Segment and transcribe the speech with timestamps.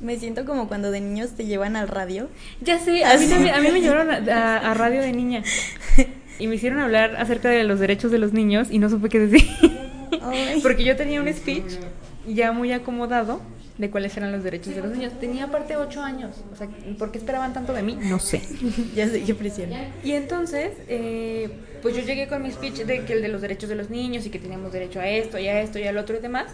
[0.00, 2.28] Me siento como cuando de niños te llevan al radio.
[2.62, 5.42] Ya sé, a mí, también- a mí me llevaron a, radio de niña.
[6.38, 9.18] Y me hicieron hablar acerca de los derechos de los niños y no supe qué
[9.18, 9.46] decir.
[10.62, 11.74] Porque yo tenía un speech
[12.26, 13.40] ya muy acomodado
[13.80, 15.12] de cuáles eran los derechos de los niños.
[15.18, 16.36] Tenía aparte ocho años.
[16.52, 16.68] O sea,
[16.98, 17.98] ¿por qué esperaban tanto de mí?
[18.00, 18.42] No sé.
[18.94, 19.70] ya sé qué presión.
[20.04, 21.50] Y entonces, eh,
[21.82, 24.26] pues yo llegué con mi speech de que el de los derechos de los niños
[24.26, 26.46] y que teníamos derecho a esto y a esto y al otro y demás.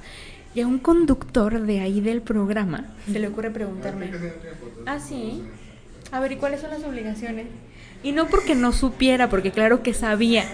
[0.55, 4.11] Y a un conductor de ahí del programa se le ocurre preguntarme,
[4.87, 5.43] ah, sí,
[6.13, 7.47] a ver, ¿y cuáles son las obligaciones?
[8.03, 10.45] Y no porque no supiera, porque claro que sabía,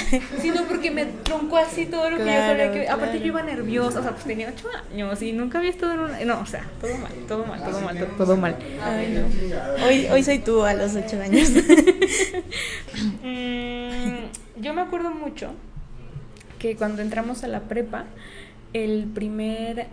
[0.40, 2.88] sino porque me troncó así todo lo que yo sabía que...
[2.88, 3.18] Aparte claro.
[3.18, 6.24] yo iba nerviosa, o sea, pues tenía ocho años y nunca había estado en una...
[6.24, 8.56] No, o sea, todo mal, todo mal, todo mal, todo, todo mal.
[8.82, 9.86] Ay, no.
[9.86, 11.50] Hoy, hoy soy tú a los ocho años.
[13.22, 15.54] Mm, yo me acuerdo mucho
[16.58, 18.04] que cuando entramos a la prepa,
[18.72, 19.88] el primer,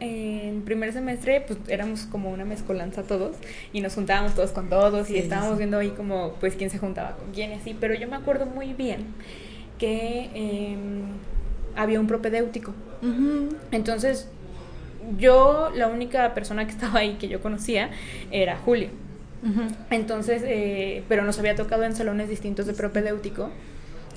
[0.00, 3.36] el primer semestre, pues éramos como una mezcolanza todos
[3.72, 5.58] y nos juntábamos todos con todos Sí, y estábamos sí.
[5.58, 8.46] viendo ahí como pues quién se juntaba con quién y así, pero yo me acuerdo
[8.46, 9.06] muy bien
[9.78, 11.02] que em,
[11.76, 12.74] había un propedéutico.
[13.70, 14.28] Entonces,
[15.18, 17.90] yo, la única persona que estaba ahí que yo conocía
[18.30, 18.88] era Julio.
[19.90, 23.50] Entonces, eh, pero nos había tocado en salones distintos de propedéutico.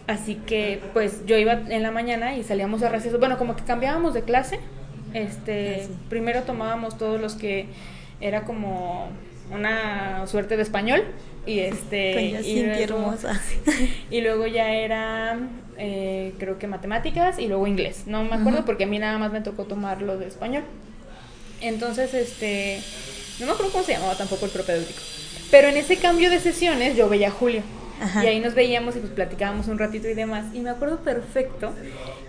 [0.08, 3.20] Así que, pues, yo iba en la mañana y salíamos a receso.
[3.20, 4.60] Bueno, como que cambiábamos de clase.
[5.14, 5.92] Este, sí.
[6.10, 7.66] primero tomábamos todos los que
[8.22, 9.10] era como
[9.52, 11.04] una suerte de español
[11.46, 13.42] y este Con y luego- hermosa.
[14.12, 15.38] y luego ya era
[15.78, 19.32] eh, creo que matemáticas y luego inglés no me acuerdo porque a mí nada más
[19.32, 20.64] me tocó tomar lo de español
[21.62, 22.82] entonces este
[23.40, 25.00] no me acuerdo cómo se llamaba tampoco el propedéutico
[25.50, 27.62] pero en ese cambio de sesiones yo veía a Julio
[28.02, 28.24] Ajá.
[28.24, 31.74] y ahí nos veíamos y pues platicábamos un ratito y demás y me acuerdo perfecto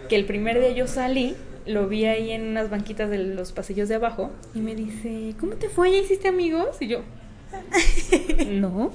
[0.08, 3.88] que el primer día yo salí lo vi ahí en unas banquitas de los pasillos
[3.88, 5.92] de abajo y me dice ¿cómo te fue?
[5.92, 6.76] ¿ya hiciste amigos?
[6.80, 7.00] y yo
[8.48, 8.92] no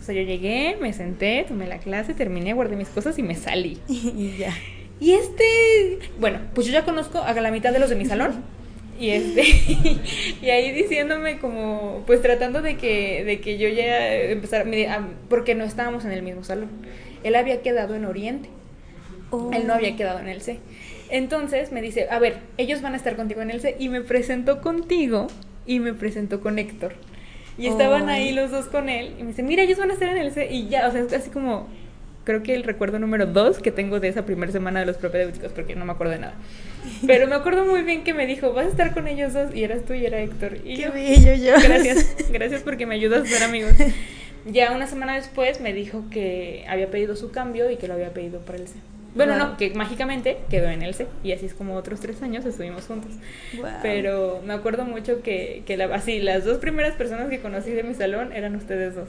[0.00, 3.34] o sea, yo llegué, me senté, tomé la clase, terminé, guardé mis cosas y me
[3.34, 3.78] salí.
[3.88, 4.54] y ya.
[4.98, 8.42] Y este, bueno, pues yo ya conozco a la mitad de los de mi salón.
[8.98, 9.42] Y este,
[10.42, 15.54] y ahí diciéndome como, pues tratando de que, de que yo ya empezara, ah, porque
[15.54, 16.68] no estábamos en el mismo salón.
[17.22, 18.48] Él había quedado en Oriente,
[19.30, 19.50] Oh.
[19.52, 20.58] él no había quedado en el C.
[21.10, 23.76] Entonces me dice, a ver, ellos van a estar contigo en el C.
[23.78, 25.28] Y me presentó contigo
[25.66, 26.94] y me presentó con Héctor.
[27.58, 29.14] Y estaban ahí los dos con él.
[29.18, 30.48] Y me dice, mira, ellos van a estar en el C.
[30.50, 31.68] Y ya, o sea, es así como,
[32.24, 35.52] creo que el recuerdo número dos que tengo de esa primera semana de los propedéuticos,
[35.52, 36.34] porque no me acuerdo de nada.
[37.06, 39.54] Pero me acuerdo muy bien que me dijo, vas a estar con ellos dos.
[39.54, 40.58] Y eras tú y era Héctor.
[40.64, 41.52] Y Qué yo, bello yo.
[41.62, 43.72] Gracias, gracias porque me ayudas a ser amigos.
[44.46, 48.14] Ya una semana después me dijo que había pedido su cambio y que lo había
[48.14, 48.76] pedido para el C.
[49.14, 49.38] Bueno, Wow.
[49.50, 51.06] no, que mágicamente quedó en el C.
[51.24, 53.12] Y así es como otros tres años estuvimos juntos.
[53.56, 53.66] Wow.
[53.82, 57.82] Pero me acuerdo mucho que, que la- así, las dos primeras personas que conocí de
[57.82, 59.08] mi salón eran ustedes dos.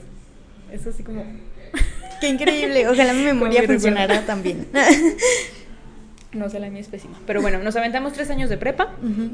[0.72, 1.24] Eso así como...
[2.20, 2.88] Qué increíble.
[2.88, 4.66] Ojalá mi memoria funcionara también.
[6.32, 7.18] No sé, la mía es pésima.
[7.26, 8.94] Pero bueno, nos aventamos tres años de prepa.
[9.02, 9.32] Ujú.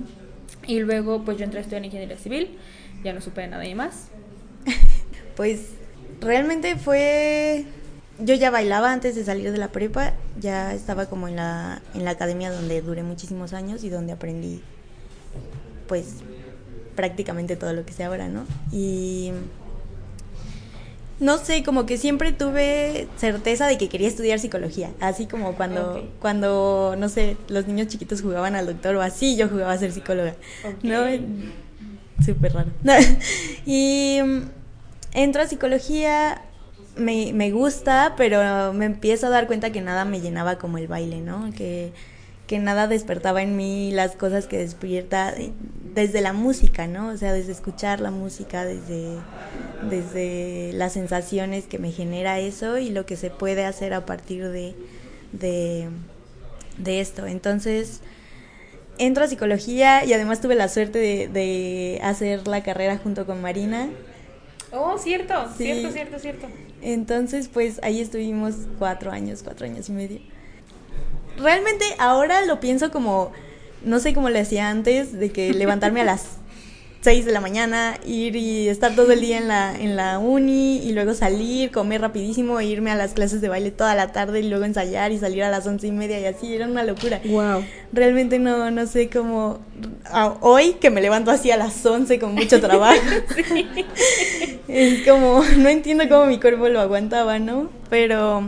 [0.66, 2.58] Y luego pues yo entré a estudiar ingeniería civil.
[3.04, 4.08] Ya no supe de nada y más.
[5.36, 5.68] Pues
[6.20, 7.64] realmente fue...
[8.18, 12.04] Yo ya bailaba antes de salir de la prepa, ya estaba como en la, en
[12.04, 14.60] la academia donde duré muchísimos años y donde aprendí
[15.86, 16.16] pues
[16.96, 18.44] prácticamente todo lo que sé ahora, ¿no?
[18.72, 19.30] Y
[21.20, 26.04] no sé, como que siempre tuve certeza de que quería estudiar psicología, así como cuando,
[26.20, 29.92] cuando, no sé, los niños chiquitos jugaban al doctor o así, yo jugaba a ser
[29.92, 30.34] psicóloga,
[30.64, 30.84] Ok.
[30.84, 31.04] ¿no?
[32.24, 32.70] Súper raro.
[33.66, 34.42] y mm,
[35.14, 36.42] entro a psicología,
[36.98, 40.88] me, me gusta, pero me empiezo a dar cuenta que nada me llenaba como el
[40.88, 41.50] baile, ¿no?
[41.56, 41.92] Que,
[42.46, 45.52] que nada despertaba en mí las cosas que despierta de-
[45.94, 47.08] desde la música, ¿no?
[47.08, 49.16] O sea, desde escuchar la música, desde,
[49.90, 54.48] desde las sensaciones que me genera eso y lo que se puede hacer a partir
[54.48, 54.74] de,
[55.32, 55.88] de,
[56.78, 57.26] de esto.
[57.26, 58.00] Entonces,
[58.98, 63.40] entro a psicología y además tuve la suerte de, de hacer la carrera junto con
[63.42, 63.88] Marina.
[64.72, 65.64] Oh, cierto, Sí.
[65.64, 66.46] cierto, cierto, cierto.
[66.82, 70.20] Entonces, pues ahí estuvimos cuatro años, cuatro años y medio.
[71.38, 73.32] Realmente ahora lo pienso como,
[73.84, 76.38] no sé cómo le hacía antes, de que levantarme a las
[77.00, 80.78] 6 de la mañana, ir y estar todo el día en la, en la uni
[80.78, 84.40] y luego salir, comer rapidísimo e irme a las clases de baile toda la tarde
[84.40, 87.20] y luego ensayar y salir a las once y media y así, era una locura.
[87.24, 87.64] Wow.
[87.92, 89.60] Realmente no, no sé cómo,
[90.40, 93.00] hoy que me levanto así a las 11 con mucho trabajo.
[94.68, 97.70] Es como, no entiendo cómo mi cuerpo lo aguantaba, ¿no?
[97.90, 98.42] Pero,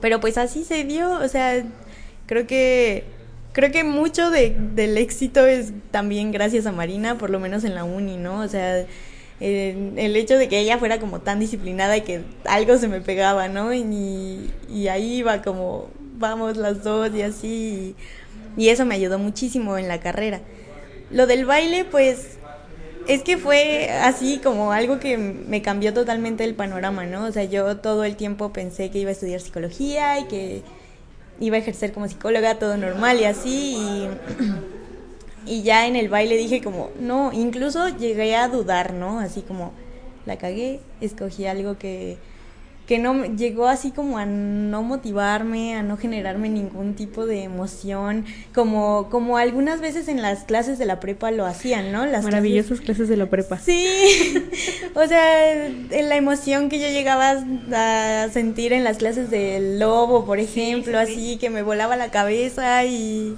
[0.00, 1.64] pero pues así se dio, o sea,
[2.26, 3.04] creo que
[3.52, 7.74] creo que mucho de, del éxito es también gracias a Marina, por lo menos en
[7.74, 8.40] la uni, ¿no?
[8.40, 8.86] O sea,
[9.40, 13.48] el hecho de que ella fuera como tan disciplinada y que algo se me pegaba,
[13.48, 13.74] ¿no?
[13.74, 17.96] Y, y ahí iba como, vamos las dos y así.
[18.56, 20.40] Y eso me ayudó muchísimo en la carrera.
[21.10, 22.38] Lo del baile, pues,
[23.08, 27.24] es que fue así como algo que me cambió totalmente el panorama, ¿no?
[27.24, 30.62] O sea, yo todo el tiempo pensé que iba a estudiar psicología y que
[31.40, 33.76] iba a ejercer como psicóloga, todo normal y así.
[33.76, 34.08] Y
[35.46, 39.18] y ya en el baile dije como, no, incluso llegué a dudar, ¿no?
[39.18, 39.72] Así como,
[40.24, 42.18] la cagué, escogí algo que,
[42.86, 48.24] que no llegó así como a no motivarme, a no generarme ningún tipo de emoción,
[48.54, 52.06] como, como algunas veces en las clases de la prepa lo hacían, ¿no?
[52.06, 53.08] Las Maravillosas clases...
[53.08, 53.58] de la prepa.
[53.58, 53.86] Sí,
[54.94, 57.36] o sea, en la emoción que yo llegaba
[57.72, 62.84] a sentir en las clases del lobo, por ejemplo, así que me volaba la cabeza
[62.84, 63.36] y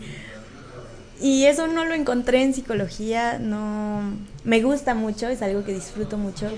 [1.20, 4.02] y eso no lo encontré en psicología, no
[4.43, 6.50] me gusta mucho, es algo que disfruto mucho.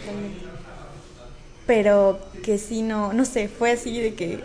[1.67, 4.41] Pero que sí no, no sé, fue así de que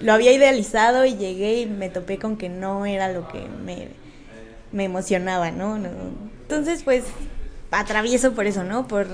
[0.00, 3.88] lo había idealizado y llegué y me topé con que no era lo que me,
[4.70, 5.76] me emocionaba, ¿no?
[5.76, 7.04] Entonces, pues
[7.70, 8.86] atravieso por eso, ¿no?
[8.86, 9.06] Por,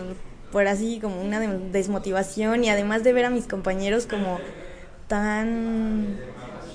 [0.53, 4.39] por así como una desmotivación y además de ver a mis compañeros como
[5.09, 6.19] tan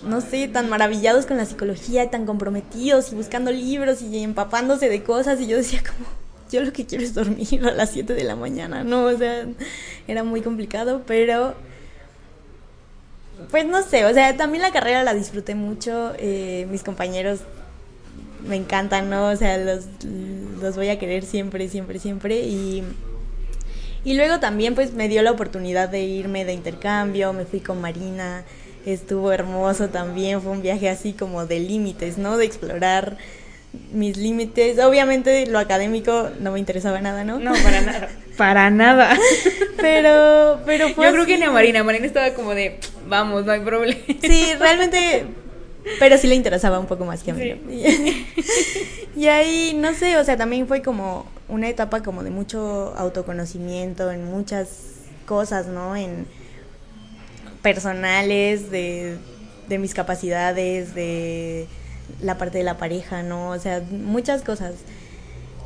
[0.03, 4.89] no sé, tan maravillados con la psicología, y tan comprometidos y buscando libros y empapándose
[4.89, 6.09] de cosas y yo decía como,
[6.51, 9.05] yo lo que quiero es dormir a las 7 de la mañana, ¿no?
[9.05, 9.45] O sea,
[10.09, 11.55] era muy complicado, pero
[13.51, 17.39] pues no sé, o sea, también la carrera la disfruté mucho, eh, mis compañeros
[18.45, 19.29] me encantan, ¿no?
[19.29, 19.85] O sea, los,
[20.61, 22.83] los voy a querer siempre, siempre, siempre y...
[24.05, 27.81] Y luego también pues me dio la oportunidad de irme de intercambio, me fui con
[27.81, 28.45] Marina,
[28.85, 32.37] estuvo hermoso también, fue un viaje así como de límites, ¿no?
[32.37, 33.17] De explorar
[33.91, 34.79] mis límites.
[34.79, 37.39] Obviamente lo académico no me interesaba nada, ¿no?
[37.39, 38.09] No, para nada.
[38.39, 39.17] para nada.
[39.81, 43.51] pero, pero fue Yo creo que ni a Marina, Marina estaba como de, vamos, no
[43.51, 43.99] hay problema.
[44.21, 45.25] Sí, realmente,
[45.99, 48.25] pero sí le interesaba un poco más que a mí.
[49.17, 54.09] y ahí, no sé, o sea, también fue como una etapa como de mucho autoconocimiento
[54.09, 54.69] en muchas
[55.25, 55.97] cosas, ¿no?
[55.97, 56.25] En
[57.61, 59.17] personales, de,
[59.67, 61.67] de mis capacidades, de
[62.21, 63.49] la parte de la pareja, ¿no?
[63.49, 64.75] O sea, muchas cosas.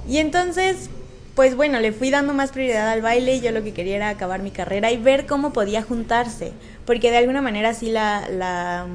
[0.10, 0.90] Y entonces,
[1.36, 4.10] pues bueno, le fui dando más prioridad al baile y yo lo que quería era
[4.10, 6.52] acabar mi carrera y ver cómo podía juntarse,
[6.86, 8.86] porque de alguna manera sí la, la,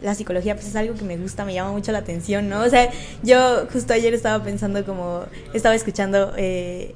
[0.00, 2.60] la, psicología pues es algo que me gusta, me llama mucho la atención, ¿no?
[2.62, 2.90] O sea,
[3.22, 6.94] yo justo ayer estaba pensando como, estaba escuchando eh,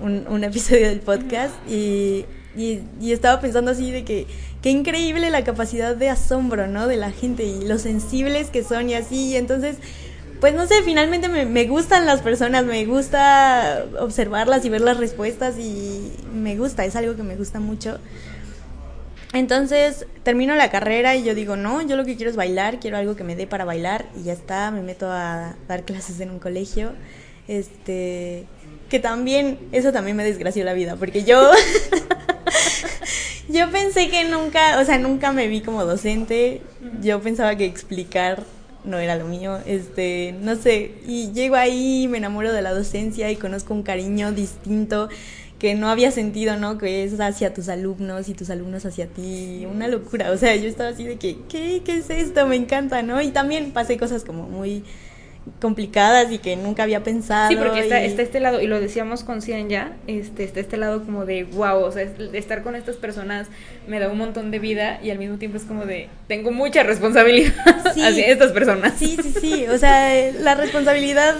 [0.00, 2.24] un, episodio del podcast y,
[2.56, 4.26] y, y estaba pensando así de que
[4.62, 6.86] qué increíble la capacidad de asombro, ¿no?
[6.86, 9.30] De la gente y lo sensibles que son y así.
[9.30, 9.76] Y entonces,
[10.42, 15.56] pues no sé, finalmente me, gustan las personas, me gusta observarlas y ver las respuestas
[15.56, 18.00] y me gusta, es algo que me gusta mucho.
[19.32, 22.96] Entonces termino la carrera y yo digo, no, yo lo que quiero es bailar, quiero
[22.96, 26.32] algo que me dé para bailar y ya está, me meto a dar clases en
[26.32, 26.90] un colegio.
[27.46, 28.46] Este,
[28.88, 31.52] que también, eso también me desgració la vida, porque yo
[33.48, 36.62] Yo pensé que nunca, o sea, nunca me vi como docente.
[37.00, 38.42] Yo pensaba que explicar
[38.84, 39.58] no era lo mío.
[39.66, 44.32] Este, no sé, y llego ahí, me enamoro de la docencia y conozco un cariño
[44.32, 45.08] distinto
[45.58, 46.76] que no había sentido, ¿no?
[46.76, 49.64] Que es hacia tus alumnos y tus alumnos hacia ti.
[49.70, 50.32] Una locura.
[50.32, 51.82] O sea, yo estaba así de que, ¿qué?
[51.84, 52.48] ¿Qué es esto?
[52.48, 53.22] Me encanta, ¿no?
[53.22, 54.82] Y también pasé cosas como muy
[55.60, 57.48] complicadas y que nunca había pensado.
[57.48, 60.76] Sí, porque está, está este lado, y lo decíamos con Cien ya, este, está este
[60.76, 63.48] lado como de wow, o sea, estar con estas personas
[63.86, 66.82] me da un montón de vida y al mismo tiempo es como de tengo mucha
[66.82, 68.94] responsabilidad hacia estas personas.
[68.98, 71.36] Sí, sí, sí, o sea, la responsabilidad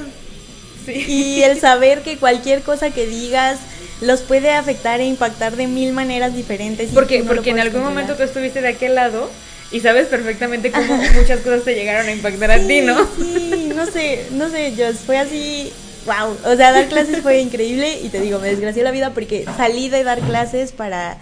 [0.87, 3.61] y el saber que cualquier cosa que digas
[4.01, 6.91] los puede afectar e impactar de mil maneras diferentes.
[6.91, 9.31] Porque, porque en algún momento tú estuviste de aquel lado
[9.73, 13.07] y sabes perfectamente cómo muchas cosas te llegaron a impactar a ti, ¿no?
[13.17, 15.73] Sí, no sé, no sé, yo fue así,
[16.05, 19.47] wow, o sea, dar clases fue increíble y te digo, me desgració la vida porque
[19.57, 21.17] salí de dar clases para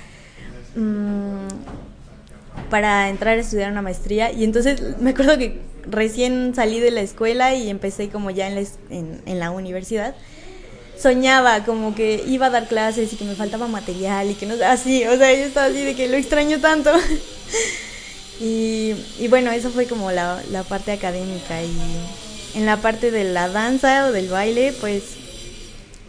[0.74, 1.46] mm,
[2.68, 7.00] para entrar a estudiar una maestría y entonces me acuerdo que recién salí de la
[7.02, 10.14] escuela y empecé como ya en la, en, en la universidad
[11.00, 14.54] soñaba como que iba a dar clases y que me faltaba material y que no
[14.66, 16.90] así, o sea, yo estaba así de que lo extraño tanto.
[18.40, 21.62] Y, y bueno, eso fue como la, la, parte académica.
[21.62, 21.76] Y
[22.54, 25.02] en la parte de la danza o del baile, pues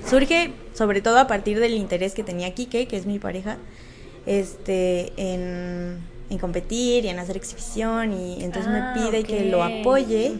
[0.09, 3.57] surge sobre todo a partir del interés que tenía Kike, que es mi pareja,
[4.25, 8.13] este, en, en competir y en hacer exhibición.
[8.13, 10.39] Y entonces me ah, pide que lo apoye.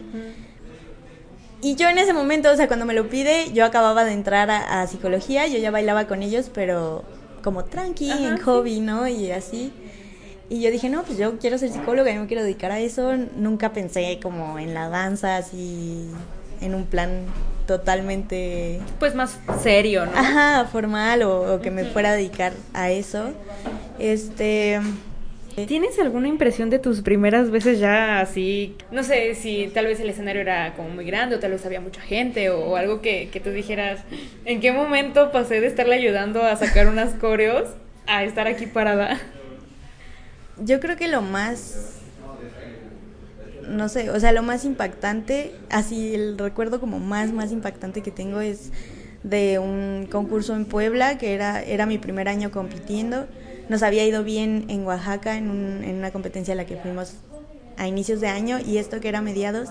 [1.60, 4.50] Y yo en ese momento, o sea, cuando me lo pide, yo acababa de entrar
[4.50, 7.04] a, psicología, yo ya bailaba con ellos, pero
[7.44, 9.06] como tranqui, en hobby, ¿no?
[9.06, 9.72] Y así.
[10.52, 13.16] Y yo dije, no, pues yo quiero ser psicóloga y me quiero dedicar a eso.
[13.36, 16.10] Nunca pensé como en la danza, así,
[16.60, 17.24] en un plan
[17.66, 18.78] totalmente...
[18.98, 20.12] Pues más serio, ¿no?
[20.14, 23.30] Ajá, formal o, que me fuera a dedicar a eso.
[23.98, 24.78] Este...
[25.66, 28.76] ¿Tienes alguna impresión de tus primeras veces ya así?
[28.90, 31.80] No sé si tal vez el escenario era como muy grande o tal vez había
[31.80, 34.00] mucha gente o, algo que, que tú dijeras,
[34.44, 37.70] ¿en qué momento pasé de estarle ayudando a sacar unas coreos
[38.06, 39.18] a estar aquí parada?
[40.64, 42.00] Yo creo que lo más
[43.68, 48.10] no sé, o sea, lo más impactante, así el recuerdo como más, más impactante que
[48.10, 48.72] tengo es
[49.22, 53.26] de un concurso en Puebla, que era, era mi primer año compitiendo.
[53.68, 57.14] Nos había ido bien en Oaxaca en, un, en una competencia a la que fuimos
[57.76, 59.68] a inicios de año y esto que era mediados,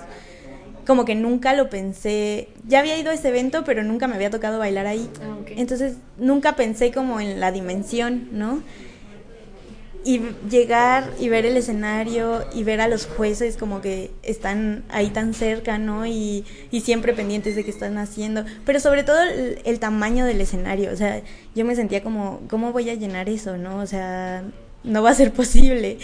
[0.87, 4.29] como que nunca lo pensé, ya había ido a ese evento, pero nunca me había
[4.29, 5.09] tocado bailar ahí.
[5.21, 8.63] Ah, Entonces nunca pensé como en la dimensión, ¿no?
[10.03, 15.09] Y llegar y ver el escenario y ver a los jueces como que están ahí
[15.09, 16.07] tan cerca, ¿no?
[16.07, 18.43] Y, y siempre pendientes de qué están haciendo.
[18.65, 20.91] Pero sobre todo el, tamaño del escenario.
[20.91, 21.21] O sea,
[21.55, 23.77] yo me sentía como, ¿cómo voy a llenar eso, no?
[23.77, 24.43] O sea,
[24.83, 25.99] no va a ser posible.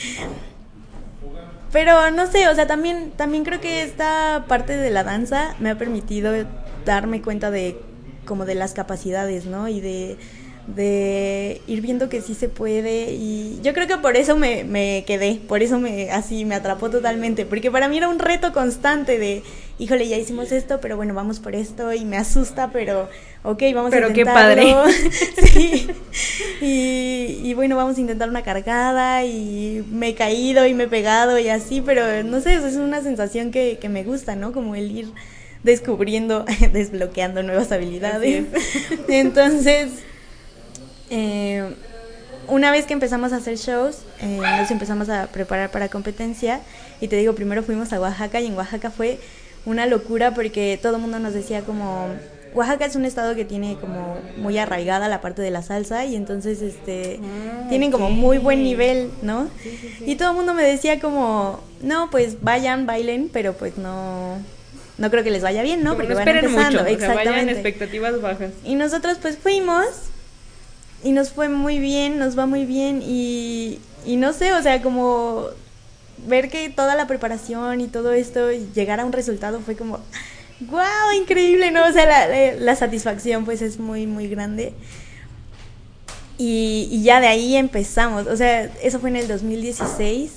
[1.72, 5.70] Pero no sé, o sea, también, también creo que esta parte de la danza me
[5.72, 6.34] ha permitido
[6.86, 7.80] darme cuenta de
[8.26, 9.68] como de las capacidades, ¿no?
[9.68, 10.18] Y de
[10.68, 15.06] de ir viendo que sí se puede y yo creo que por eso me, me,
[15.08, 19.18] quedé, por eso me así me atrapó totalmente, porque para mí era un reto constante
[19.18, 19.44] de,
[19.80, 23.08] híjole, ya hicimos esto, pero bueno, vamos por esto y me asusta, pero
[23.44, 24.14] ok, vamos a intentarlo.
[24.14, 24.76] Pero qué padre.
[25.52, 25.88] sí.
[26.62, 30.88] Y, y, bueno, vamos a intentar una cargada y me he caído y me he
[30.88, 34.52] pegado y así, pero no sé, es una sensación que, que me gusta, ¿no?
[34.52, 35.08] Como el ir
[35.64, 38.46] descubriendo, desbloqueando nuevas habilidades.
[39.08, 39.92] Entonces,
[41.10, 41.74] eh,
[42.48, 46.62] una vez que empezamos a hacer shows, eh, nos empezamos a preparar para competencia
[47.02, 49.20] y te digo, primero fuimos a Oaxaca y en Oaxaca fue
[49.66, 52.08] una locura porque todo el mundo nos decía como
[52.54, 56.16] Oaxaca es un estado que tiene como muy arraigada la parte de la salsa y
[56.16, 59.50] entonces este ah, tienen como muy buen nivel, ¿no?
[60.06, 64.38] Y todo el mundo me decía como, no, pues vayan, bailen, pero pues no
[64.98, 65.96] no creo que les vaya bien, ¿no?
[65.96, 67.30] Porque van empezando, mucho, exactamente.
[67.30, 68.52] vayan expectativas bajas.
[68.64, 69.86] Y nosotros pues fuimos
[71.04, 74.82] y nos fue muy bien, nos va muy bien y, y no sé, o sea,
[74.82, 75.48] como
[76.26, 80.00] ver que toda la preparación y todo esto y llegar a un resultado fue como,
[80.62, 81.88] wow, increíble, ¿no?
[81.88, 84.74] O sea, la, la satisfacción pues es muy, muy grande.
[86.40, 90.32] Y, y, ya de ahí empezamos, o sea, eso fue en el 2016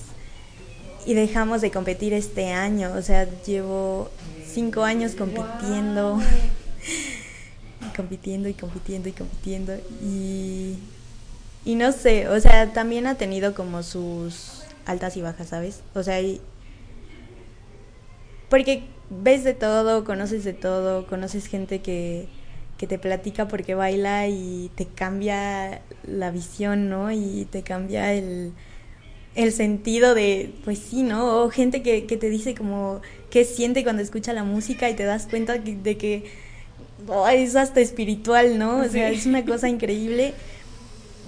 [1.04, 4.10] y dejamos de competir este año, o sea, llevo
[4.46, 6.18] cinco años compitiendo
[7.90, 9.74] compitiendo y compitiendo y compitiendo.
[10.02, 10.76] Y,
[11.64, 15.82] y no sé, o sea, también ha tenido como sus altas y bajas, ¿sabes?
[15.94, 16.20] O sea,
[18.48, 22.28] porque ves de todo, conoces de todo, conoces gente que,
[22.78, 27.12] que te platica porque baila y te cambia la visión, ¿no?
[27.12, 28.52] Y te cambia el,
[29.34, 31.42] el sentido de, pues sí, ¿no?
[31.42, 35.04] O gente que, que te dice como qué siente cuando escucha la música y te
[35.04, 36.49] das cuenta de que
[37.30, 38.78] es hasta espiritual, ¿no?
[38.78, 40.34] O sea, es una cosa increíble.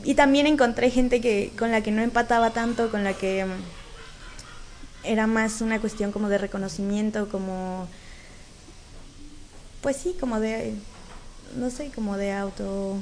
[0.05, 5.05] Y también encontré gente que con la que no empataba tanto, con la que mm,
[5.05, 7.89] era más una cuestión como de reconocimiento, como
[9.81, 10.75] pues sí, como de
[11.57, 12.97] no sé, como de auto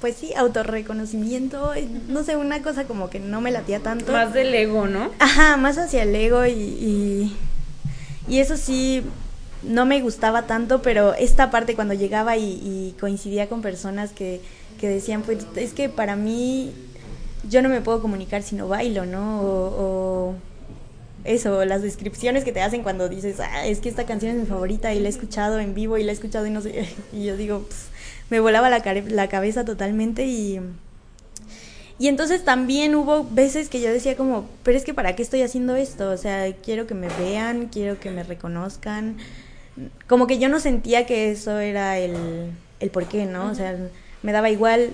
[0.00, 1.72] pues sí, autorreconocimiento,
[2.08, 4.10] no sé, una cosa como que no me latía tanto.
[4.10, 5.12] Más del ego, ¿no?
[5.20, 7.36] Ajá, más hacia el ego y, y,
[8.26, 9.04] y eso sí,
[9.62, 14.40] no me gustaba tanto, pero esta parte cuando llegaba y, coincidía con personas que,
[14.80, 16.72] decían, pues es que para mí
[17.48, 19.40] yo no me puedo comunicar si no bailo, ¿no?
[19.42, 20.34] O,
[21.24, 24.46] eso, las descripciones que te hacen cuando dices, ah, es que esta canción es mi
[24.46, 27.24] favorita y la he escuchado en vivo y la he escuchado y no sé, y
[27.24, 27.64] yo digo,
[28.28, 30.60] me volaba la, la cabeza totalmente y...
[31.98, 35.42] Y entonces también hubo veces que yo decía como, pero es que ¿para qué estoy
[35.42, 36.10] haciendo esto?
[36.10, 39.18] O sea, quiero que me vean, quiero que me reconozcan,
[40.06, 43.50] como que yo no sentía que eso era el, el por qué, ¿no?
[43.50, 43.76] O sea,
[44.22, 44.90] me daba igual.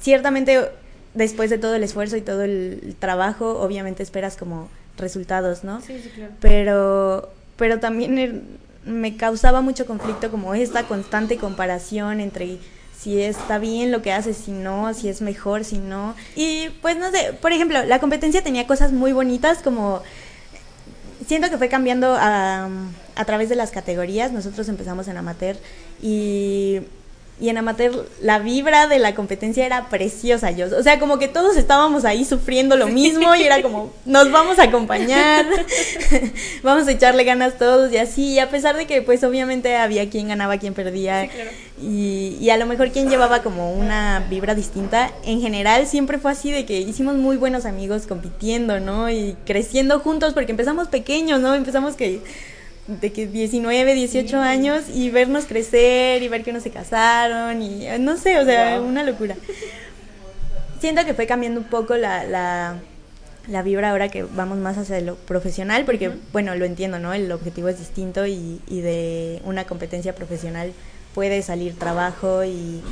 [0.00, 0.68] Ciertamente,
[1.14, 5.80] después de todo el esfuerzo y todo el trabajo, obviamente esperas como resultados, ¿no?
[5.80, 6.32] Sí, sí, claro.
[6.40, 12.58] Pero, pero también me causaba mucho conflicto como esta constante comparación entre
[12.96, 16.14] si está bien lo que haces, si no, si es mejor, si no.
[16.36, 20.02] Y pues no sé, por ejemplo, la competencia tenía cosas muy bonitas como
[21.26, 22.68] siento que fue cambiando a,
[23.14, 24.32] a través de las categorías.
[24.32, 25.56] Nosotros empezamos en amateur
[26.02, 26.80] y
[27.40, 30.52] y en amateur la vibra de la competencia era preciosa.
[30.52, 34.30] Yo, o sea, como que todos estábamos ahí sufriendo lo mismo y era como, nos
[34.30, 35.44] vamos a acompañar,
[36.62, 38.34] vamos a echarle ganas todos y así.
[38.34, 41.28] Y a pesar de que pues obviamente había quien ganaba, quien perdía
[41.82, 46.30] y, y a lo mejor quien llevaba como una vibra distinta, en general siempre fue
[46.30, 49.10] así de que hicimos muy buenos amigos compitiendo, ¿no?
[49.10, 51.56] Y creciendo juntos porque empezamos pequeños, ¿no?
[51.56, 52.20] Empezamos que
[52.86, 57.86] de que 19, 18 años y vernos crecer y ver que uno se casaron y
[57.98, 59.36] no sé, o sea, una locura.
[60.80, 62.76] Siento que fue cambiando un poco la, la,
[63.48, 67.14] la, vibra ahora que vamos más hacia lo profesional, porque, bueno, lo entiendo, ¿no?
[67.14, 70.72] El objetivo es distinto y, y de una competencia profesional
[71.14, 72.82] puede salir trabajo y,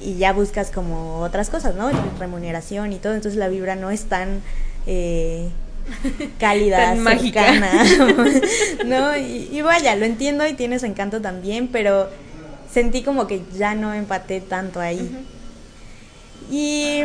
[0.00, 1.90] y ya buscas como otras cosas, ¿no?
[2.18, 4.40] Remuneración y todo, entonces la vibra no es tan...
[4.86, 5.50] Eh,
[6.38, 7.84] cálida, cercana,
[8.86, 9.16] ¿no?
[9.16, 12.08] Y, vaya, lo entiendo y tiene su encanto también, pero
[12.72, 15.10] sentí como que ya no empaté tanto ahí.
[16.50, 17.02] Y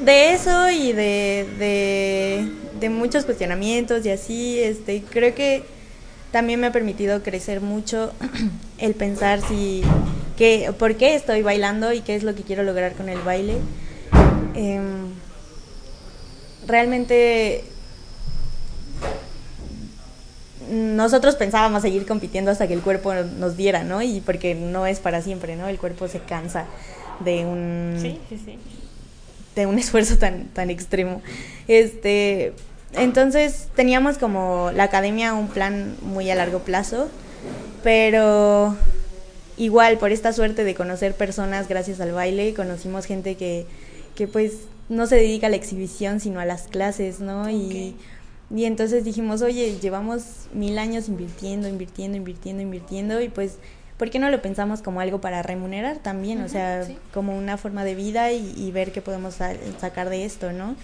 [0.00, 2.48] de eso y de,
[2.80, 5.62] de, muchos cuestionamientos y así, este, creo que
[6.32, 8.12] también me ha permitido crecer mucho
[8.78, 9.82] el pensar si,
[10.36, 13.54] que, por qué estoy bailando y qué es lo que quiero lograr con el baile.
[14.54, 15.14] Em,
[16.66, 17.64] realmente
[20.70, 24.02] nosotros pensábamos seguir compitiendo hasta que el cuerpo nos diera, ¿no?
[24.02, 25.68] Y porque no es para siempre, ¿no?
[25.68, 26.66] El cuerpo se cansa
[27.20, 28.18] de un
[29.54, 31.22] de un esfuerzo tan tan extremo.
[31.68, 32.52] Este,
[32.92, 37.08] entonces teníamos como la academia un plan muy a largo plazo,
[37.82, 38.76] pero
[39.56, 43.66] igual por esta suerte de conocer personas gracias al baile, conocimos gente que
[44.16, 44.52] que pues
[44.88, 47.50] no se dedica a la exhibición, sino a las clases, ¿no?
[47.50, 47.96] Y,
[48.54, 53.56] y entonces dijimos, oye, llevamos mil años invirtiendo, invirtiendo, invirtiendo, invirtiendo, y pues,
[53.96, 56.42] ¿por qué no lo pensamos como algo para remunerar también?
[56.42, 60.52] o sea, como una forma de vida y, y ver qué podemos sacar de esto,
[60.52, 60.76] ¿no?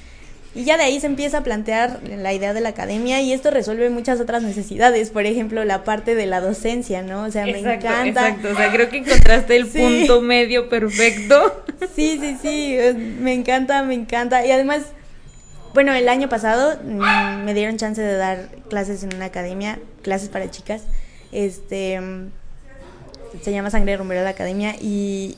[0.55, 3.53] Y ya de ahí se empieza a plantear la idea de la academia y esto
[3.53, 7.23] resuelve muchas otras necesidades, por ejemplo, la parte de la docencia, ¿no?
[7.23, 8.07] O sea, me encanta.
[8.07, 11.65] Exacto, o sea, creo que encontraste el punto medio perfecto.
[11.95, 12.79] Sí, sí, sí,
[13.21, 14.45] me encanta, me encanta.
[14.45, 14.87] Y además,
[15.73, 20.31] bueno, el año pasado mm, me dieron chance de dar clases en una academia, clases
[20.31, 20.83] para chicas.
[21.31, 22.01] Este
[23.43, 25.37] se llama Sangre Rumbera la academia y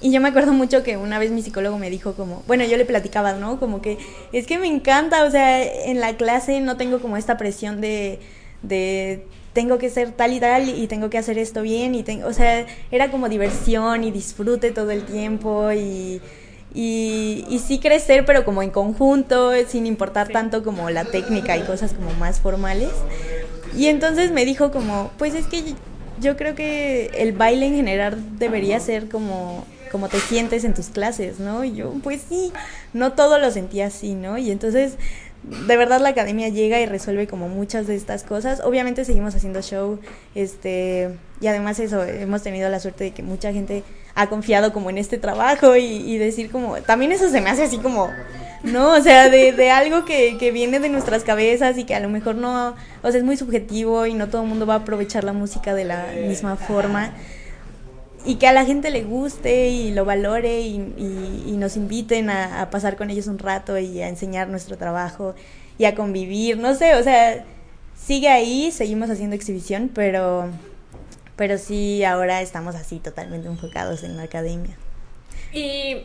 [0.00, 2.76] y yo me acuerdo mucho que una vez mi psicólogo me dijo como, bueno, yo
[2.76, 3.58] le platicaba, ¿no?
[3.58, 3.96] Como que
[4.32, 8.20] es que me encanta, o sea, en la clase no tengo como esta presión de,
[8.62, 12.28] de tengo que ser tal y tal y tengo que hacer esto bien y tengo,
[12.28, 16.20] o sea, era como diversión y disfrute todo el tiempo y,
[16.74, 21.62] y, y sí crecer, pero como en conjunto, sin importar tanto como la técnica y
[21.62, 22.90] cosas como más formales.
[23.74, 25.74] Y entonces me dijo como, pues es que
[26.20, 30.88] yo creo que el baile en general debería ser como como te sientes en tus
[30.88, 31.64] clases, ¿no?
[31.64, 32.52] Y yo, pues sí,
[32.92, 34.38] no todo lo sentía así, ¿no?
[34.38, 34.96] Y entonces,
[35.42, 38.60] de verdad la academia llega y resuelve como muchas de estas cosas.
[38.64, 40.00] Obviamente seguimos haciendo show,
[40.34, 44.90] este, y además eso, hemos tenido la suerte de que mucha gente ha confiado como
[44.90, 48.10] en este trabajo y, decir como, también eso se me hace así como,
[48.64, 48.94] ¿no?
[48.94, 52.08] O sea, de, de algo que, que, viene de nuestras cabezas y que a lo
[52.08, 55.22] mejor no, o sea, es muy subjetivo y no todo el mundo va a aprovechar
[55.22, 57.12] la música de la misma forma
[58.26, 60.78] y que a la gente le guste y lo valore y,
[61.56, 65.34] nos inviten a, pasar con ellos un rato y a enseñar nuestro trabajo
[65.78, 67.44] y a convivir, no sé, o sea,
[67.96, 70.50] sigue ahí, seguimos haciendo exhibición, pero,
[71.36, 74.76] pero sí ahora estamos así totalmente enfocados en la academia.
[75.52, 76.02] Y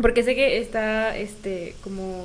[0.00, 2.24] porque sé que está este como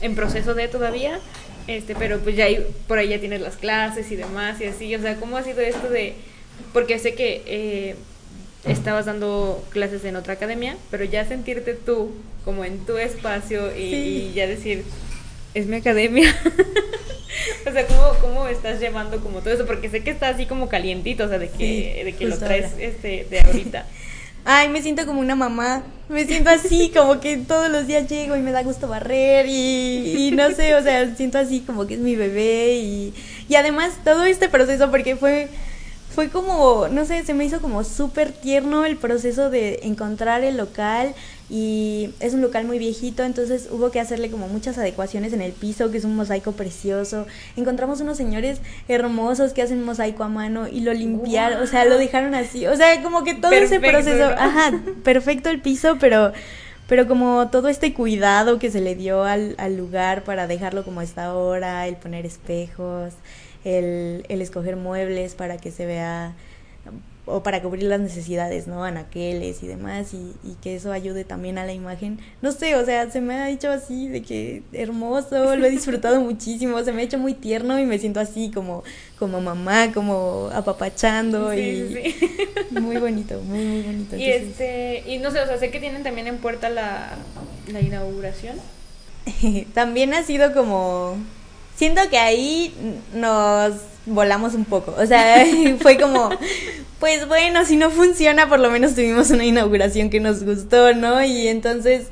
[0.00, 1.20] en proceso de todavía,
[1.66, 2.46] este, pero pues ya
[2.86, 5.60] por ahí ya tienes las clases y demás y así, o sea, ¿cómo ha sido
[5.60, 6.14] esto de
[6.72, 7.96] porque sé que eh,
[8.64, 12.10] estabas dando clases en otra academia, pero ya sentirte tú
[12.44, 14.84] como en tu espacio y, ya decir,
[15.54, 16.34] es mi academia.
[17.68, 19.66] o sea, ¿cómo, ¿cómo, estás llevando como todo eso?
[19.66, 22.72] Porque sé que está así como calientito, o sea, de que, de que lo traes
[22.78, 23.86] este, de ahorita.
[24.50, 25.82] Ay, me siento como una mamá.
[26.08, 30.28] Me siento así, como que todos los días llego y me da gusto barrer y,
[30.28, 33.14] y no sé, o sea, siento así como que es mi bebé y,
[33.46, 35.48] y además todo este proceso porque fue
[36.18, 40.56] fue como, no sé, se me hizo como súper tierno el proceso de encontrar el
[40.56, 41.14] local
[41.48, 45.52] y es un local muy viejito, entonces hubo que hacerle como muchas adecuaciones en el
[45.52, 47.28] piso, que es un mosaico precioso.
[47.56, 51.96] Encontramos unos señores hermosos que hacen mosaico a mano y lo limpiaron, o sea, lo
[51.98, 54.72] dejaron así, o sea, como que todo ese proceso, ajá,
[55.04, 56.32] perfecto el piso, pero
[56.88, 61.00] pero como todo este cuidado que se le dio al, al lugar para dejarlo como
[61.00, 63.12] está ahora, el poner espejos,
[63.64, 66.34] el, el escoger muebles para que se vea
[67.30, 68.84] o para cubrir las necesidades, ¿no?
[68.84, 72.18] Anaqueles y demás, y, y, que eso ayude también a la imagen.
[72.40, 76.20] No sé, o sea, se me ha dicho así de que hermoso, lo he disfrutado
[76.22, 78.82] muchísimo, se me ha hecho muy tierno y me siento así como,
[79.18, 82.16] como mamá, como apapachando sí, y sí.
[82.80, 84.16] muy bonito, muy, muy bonito.
[84.16, 87.10] Y este, y no sé, o sea, sé que tienen también en puerta la,
[87.70, 88.56] la inauguración.
[89.74, 91.18] también ha sido como,
[91.78, 92.74] siento que ahí
[93.14, 94.94] nos volamos un poco.
[94.98, 95.46] O sea,
[95.80, 96.28] fue como,
[96.98, 101.22] pues bueno, si no funciona, por lo menos tuvimos una inauguración que nos gustó, ¿no?
[101.24, 102.08] Y entonces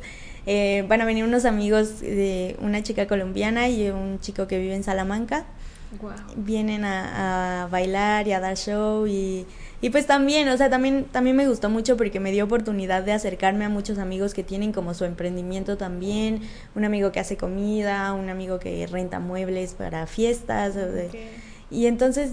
[0.47, 4.75] eh, van a venir unos amigos de una chica colombiana y un chico que vive
[4.75, 5.45] en Salamanca.
[6.01, 6.13] Wow.
[6.37, 9.47] Vienen a, a, bailar y a dar show y,
[9.81, 13.13] y pues también, o sea, también, también me gustó mucho porque me dio oportunidad de
[13.13, 16.41] acercarme a muchos amigos que tienen como su emprendimiento también,
[16.75, 20.77] un amigo que hace comida, un amigo que renta muebles para fiestas.
[20.77, 21.31] Okay.
[21.71, 22.33] Y entonces,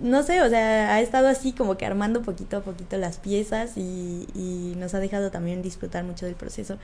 [0.00, 3.72] no sé, o sea, ha estado así como que armando poquito a poquito las piezas
[3.76, 6.78] y, y, nos ha dejado también disfrutar mucho del proceso.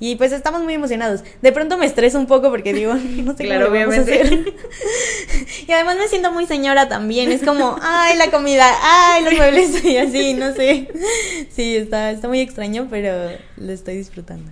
[0.00, 1.24] Y pues estamos muy emocionados.
[1.42, 4.54] De pronto me estreso un poco porque digo, no sé claro, cómo vamos a hacer.
[5.66, 7.32] y además me siento muy señora también.
[7.32, 10.88] Es como, ay, la comida, ay, los muebles y así, no sé.
[11.50, 14.50] Sí, está, está muy extraño, pero lo estoy disfrutando.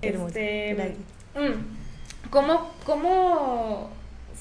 [0.00, 0.94] Este,
[1.34, 3.90] mm, ¿cómo, ¿Cómo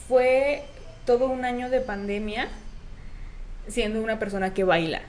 [0.08, 0.64] fue
[1.06, 2.48] todo un año de pandemia
[3.68, 5.02] siendo una persona que baila.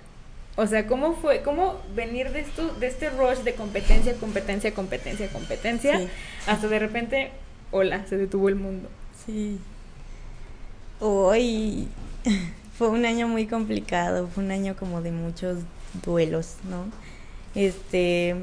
[0.57, 1.43] O sea, ¿cómo fue?
[1.43, 6.09] ¿Cómo venir de esto, de este rush de competencia, competencia, competencia, competencia, sí.
[6.47, 7.31] hasta de repente,
[7.71, 8.89] hola, se detuvo el mundo?
[9.25, 9.59] Sí.
[10.99, 11.87] Hoy
[12.77, 15.59] fue un año muy complicado, fue un año como de muchos
[16.05, 16.87] duelos, ¿no?
[17.55, 18.35] Este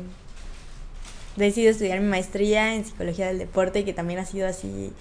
[1.36, 4.94] decido estudiar mi maestría en psicología del deporte, que también ha sido así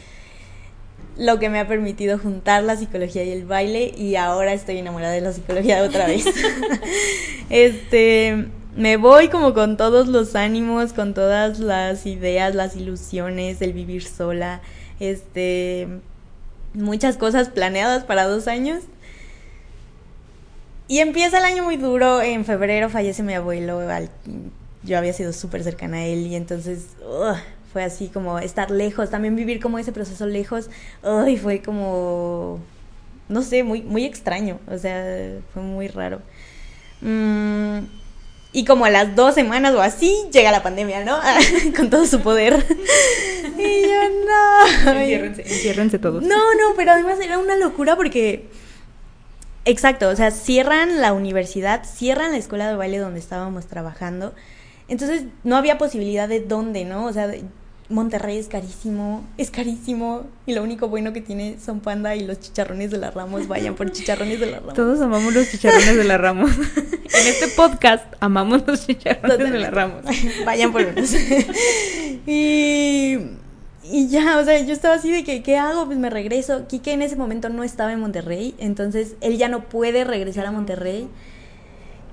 [1.17, 5.13] lo que me ha permitido juntar la psicología y el baile y ahora estoy enamorada
[5.13, 6.27] de la psicología otra vez.
[7.51, 13.73] este, me voy como con todos los ánimos, con todas las ideas, las ilusiones, el
[13.73, 14.61] vivir sola,
[14.99, 15.89] este,
[16.73, 18.83] muchas cosas planeadas para dos años.
[20.87, 24.11] Y empieza el año muy duro, en febrero fallece mi abuelo, al,
[24.83, 26.89] yo había sido súper cercana a él y entonces...
[27.75, 30.71] fue así como estar lejos, también vivir como ese proceso lejos,
[31.03, 32.61] ay, fue como,
[33.29, 36.23] no sé, muy, muy extraño, o sea, fue muy raro.
[37.01, 37.81] Mm,
[38.53, 41.19] y como a las dos semanas o así, llega la pandemia, ¿no?
[41.77, 42.55] Con todo su poder.
[43.59, 44.93] y yo, no.
[44.93, 46.23] Enciérrense, enciérrense todos.
[46.23, 48.49] No, no, pero además era una locura porque...
[49.65, 54.33] Exacto, o sea, cierran la universidad, cierran la escuela de baile donde estábamos trabajando.
[54.87, 57.07] Entonces no había posibilidad de dónde, ¿no?
[57.07, 57.33] O sea,
[57.91, 60.25] Monterrey es carísimo, es carísimo.
[60.47, 63.47] Y lo único bueno que tiene son Panda y los chicharrones de la Ramos.
[63.47, 64.75] Vayan por chicharrones de la Ramos.
[64.75, 66.51] Todos amamos los chicharrones de la Ramos.
[66.57, 69.59] en este podcast amamos los chicharrones Totalmente.
[69.59, 70.03] de la Ramos.
[70.47, 71.13] Vayan por unos.
[72.27, 73.19] y,
[73.85, 75.85] y ya, o sea, yo estaba así de que, ¿qué hago?
[75.85, 76.67] Pues me regreso.
[76.67, 78.55] Quique en ese momento no estaba en Monterrey.
[78.59, 81.07] Entonces él ya no puede regresar a Monterrey.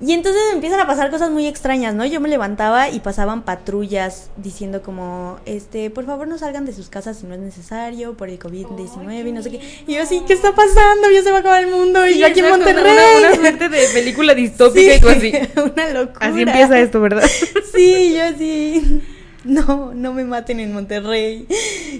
[0.01, 2.05] Y entonces empiezan a pasar cosas muy extrañas, ¿no?
[2.05, 6.89] Yo me levantaba y pasaban patrullas diciendo como, este, por favor no salgan de sus
[6.89, 9.59] casas si no es necesario por el COVID-19 y no sé qué.
[9.85, 11.11] Y yo así, ¿qué está pasando?
[11.13, 12.81] Ya se va a acabar el mundo y sí, yo aquí en Monterrey.
[12.81, 15.31] Una, una, suerte de película distópica sí, y tú así.
[15.71, 16.27] Una locura.
[16.27, 17.29] Así empieza esto, ¿verdad?
[17.71, 19.01] Sí, yo así.
[19.43, 21.47] No, no me maten en Monterrey.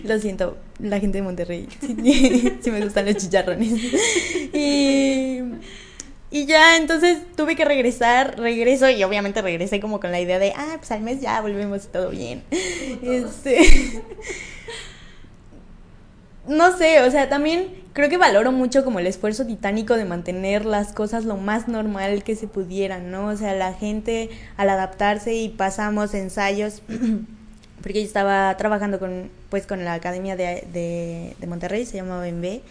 [0.03, 1.67] Lo siento, la gente de Monterrey.
[1.79, 3.71] Sí, sí me gustan los chicharrones.
[4.53, 5.39] Y
[6.31, 10.53] y ya, entonces tuve que regresar, regreso y obviamente regresé como con la idea de,
[10.55, 12.43] ah, pues al mes ya volvemos y todo bien.
[13.03, 14.01] Este...
[16.47, 20.65] no sé, o sea, también creo que valoro mucho como el esfuerzo titánico de mantener
[20.65, 23.27] las cosas lo más normal que se pudieran, ¿no?
[23.27, 26.81] O sea, la gente al adaptarse y pasamos ensayos,
[27.81, 32.25] porque yo estaba trabajando con, pues, con la Academia de, de, de Monterrey, se llama
[32.25, 32.61] BMB,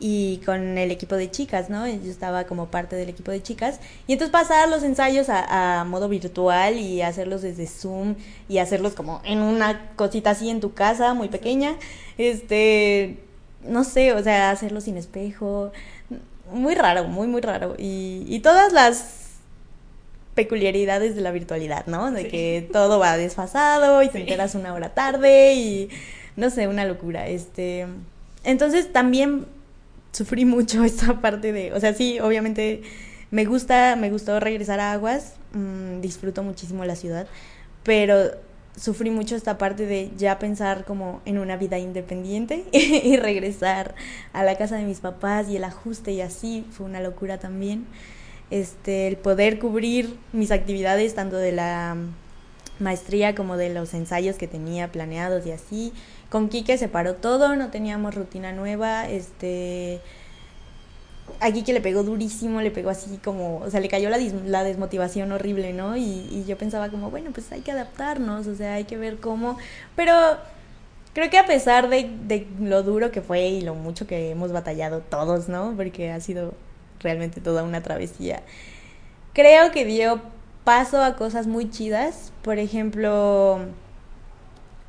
[0.00, 1.86] y con el equipo de chicas, ¿no?
[1.86, 3.80] Yo estaba como parte del equipo de chicas.
[4.06, 8.16] Y entonces pasar los ensayos a, a, modo virtual y hacerlos desde Zoom
[8.48, 11.76] y hacerlos como en una cosita así en tu casa, muy pequeña.
[12.18, 13.18] Este,
[13.62, 15.72] no sé, o sea, hacerlo sin espejo.
[16.52, 17.74] Muy raro, muy, muy raro.
[17.78, 19.24] Y, y todas las
[20.34, 22.10] peculiaridades de la virtualidad, ¿no?
[22.10, 22.28] De sí.
[22.28, 24.12] que todo va desfasado y sí.
[24.12, 25.88] te enteras una hora tarde y
[26.36, 27.28] no sé, una locura.
[27.28, 27.86] Este,
[28.42, 29.46] entonces también
[30.14, 32.82] sufrí mucho esta parte de, o sea, sí, obviamente
[33.30, 37.26] me gusta, me gustó regresar a Aguas, mmm, disfruto muchísimo la ciudad,
[37.82, 38.30] pero
[38.76, 43.94] sufrí mucho esta parte de ya pensar como en una vida independiente y regresar
[44.32, 47.86] a la casa de mis papás y el ajuste y así fue una locura también.
[48.50, 51.96] Este, el poder cubrir mis actividades tanto de la
[52.78, 55.92] maestría como de los ensayos que tenía planeados y así.
[56.34, 60.00] Con Quique se paró todo, no teníamos rutina nueva, este
[61.38, 64.64] aquí que le pegó durísimo, le pegó así como, o sea, le cayó la, la
[64.64, 65.96] desmotivación horrible, ¿no?
[65.96, 69.18] Y, y, yo pensaba como, bueno, pues hay que adaptarnos, o sea, hay que ver
[69.18, 69.58] cómo,
[69.94, 70.12] pero
[71.12, 74.50] creo que a pesar de, de lo duro que fue y lo mucho que hemos
[74.50, 75.74] batallado todos, ¿no?
[75.76, 76.52] Porque ha sido
[76.98, 78.42] realmente toda una travesía,
[79.34, 80.20] creo que dio
[80.64, 83.60] paso a cosas muy chidas, por ejemplo,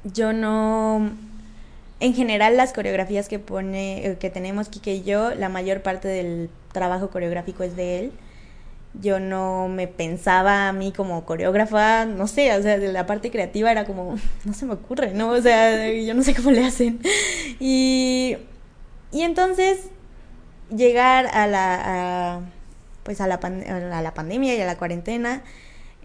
[0.05, 1.11] yo no
[1.99, 6.07] en general las coreografías que pone, eh, que tenemos Kike y yo, la mayor parte
[6.07, 8.11] del trabajo coreográfico es de él.
[9.01, 13.29] Yo no me pensaba a mí como coreógrafa, no sé, o sea, de la parte
[13.31, 15.29] creativa era como, no se me ocurre, ¿no?
[15.29, 16.99] O sea, yo no sé cómo le hacen.
[17.59, 18.37] Y,
[19.11, 19.89] y entonces
[20.75, 22.41] llegar a la,
[23.03, 25.43] pues a la, a la pandemia y a la cuarentena,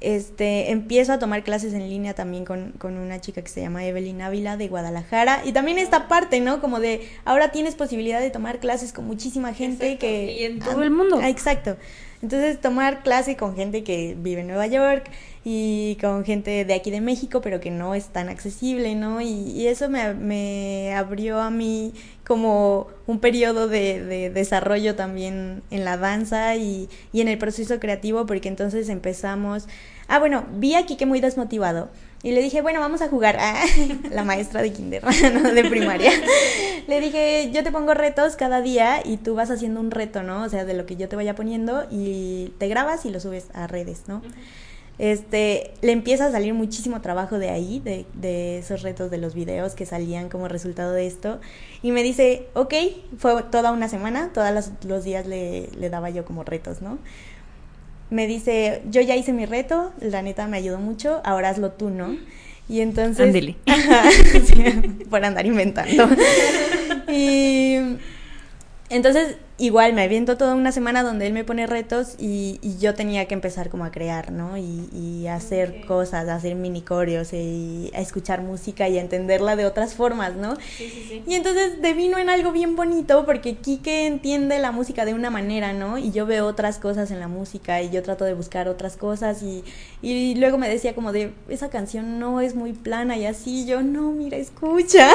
[0.01, 3.85] este, empiezo a tomar clases en línea también con, con, una chica que se llama
[3.85, 5.43] Evelyn Ávila de Guadalajara.
[5.45, 6.61] Y también esta parte, ¿no?
[6.61, 10.33] Como de ahora tienes posibilidad de tomar clases con muchísima gente que...
[10.33, 11.19] Y en todo el mundo.
[11.23, 11.77] Ah, exacto.
[12.23, 15.11] Entonces tomar clase con gente que vive en Nueva York
[15.43, 19.21] y con gente de aquí de México, pero que no es tan accesible, ¿no?
[19.23, 21.95] Y, eso me, me, abrió a mí
[22.27, 28.27] como un periodo de, de desarrollo también en la danza y, en el proceso creativo,
[28.27, 29.67] porque entonces empezamos...
[30.09, 31.89] Ah, bueno, vi aquí que muy desmotivado.
[32.23, 33.39] Y le dije, bueno, vamos a jugar.
[33.41, 33.65] Ah,
[34.11, 35.53] la maestra de kinder, ¿no?
[35.53, 36.13] de primaria.
[36.87, 40.43] le dije, yo te pongo retos cada día y tú vas haciendo un reto, ¿no?
[40.43, 43.47] O sea, de lo que yo te vaya poniendo y te grabas y lo subes
[43.55, 44.21] a redes, ¿no?
[45.03, 49.35] Este, le empieza a salir muchísimo trabajo de ahí, de, de esos retos de los
[49.35, 51.41] videos que salían como resultado de esto.
[51.83, 52.75] Y me dice, ok,
[53.17, 56.99] fue toda una semana, todos los días le, le daba yo como retos, ¿no?
[58.11, 61.91] me dice, yo ya hice mi reto, la neta me ayudó mucho, ahora hazlo tú,
[61.91, 62.17] ¿no?
[62.69, 63.27] Y entonces...
[63.27, 63.57] Ándele.
[65.11, 66.09] por andar inventando.
[67.09, 67.77] y
[68.91, 73.27] entonces igual me aviento toda una semana donde él me pone retos y, yo tenía
[73.27, 74.57] que empezar como a crear, ¿no?
[74.57, 79.67] Y, y hacer cosas, hacer mini coreos y a escuchar música y a entenderla de
[79.67, 80.57] otras formas, ¿no?
[80.57, 81.23] Sí, sí, sí.
[81.27, 85.75] Y entonces devino en algo bien bonito porque Kike entiende la música de una manera,
[85.75, 85.99] ¿no?
[85.99, 89.43] Y yo veo otras cosas en la música y yo trato de buscar otras cosas
[89.43, 89.63] y,
[90.01, 93.83] y luego me decía como de, esa canción no es muy plana y así, yo,
[93.83, 95.13] no, mira, escucha.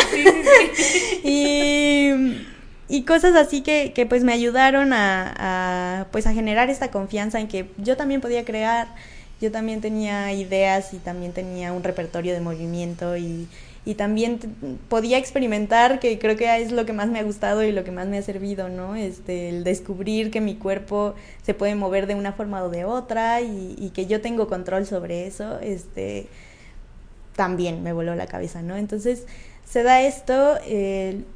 [1.23, 2.45] y
[2.87, 7.47] y cosas así que, que pues me ayudaron a, pues a generar esta confianza en
[7.47, 8.87] que yo también podía crear,
[9.41, 13.47] yo también tenía ideas y también tenía un repertorio de movimiento y,
[13.85, 14.39] y también
[14.87, 17.91] podía experimentar, que creo que es lo que más me ha gustado y lo que
[17.91, 18.95] más me ha servido, ¿no?
[18.95, 23.41] Este, el descubrir que mi cuerpo se puede mover de una forma o de otra
[23.41, 26.27] y, y que yo tengo control sobre eso, este,
[27.35, 28.77] también me voló la cabeza, ¿no?
[28.77, 29.25] Entonces,
[29.65, 30.57] se da esto,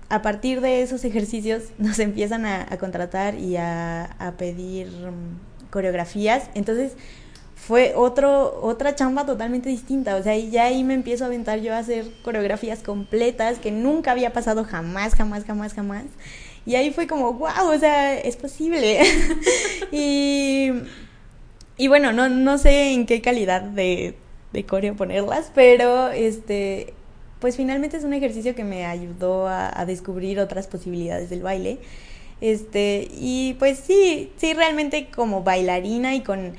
[0.09, 6.93] a partir de esos ejercicios nos empiezan a, contratar y a, pedir mm, coreografías, entonces
[7.55, 11.73] fue otro, otra chamba totalmente distinta, o sea, ya ahí me empiezo a aventar yo
[11.73, 16.05] a hacer coreografías completas que nunca había pasado jamás, jamás, jamás, jamás.
[16.65, 19.01] Y ahí fue como, wow, o sea, es posible.
[19.91, 20.71] y,
[21.77, 24.15] y bueno, no, no sé en qué calidad de,
[24.53, 26.93] de coreo ponerlas, pero este
[27.39, 31.79] pues finalmente es un ejercicio que me ayudó a, descubrir otras posibilidades del baile.
[32.41, 36.53] Este, y pues sí, sí, realmente como bailarina y con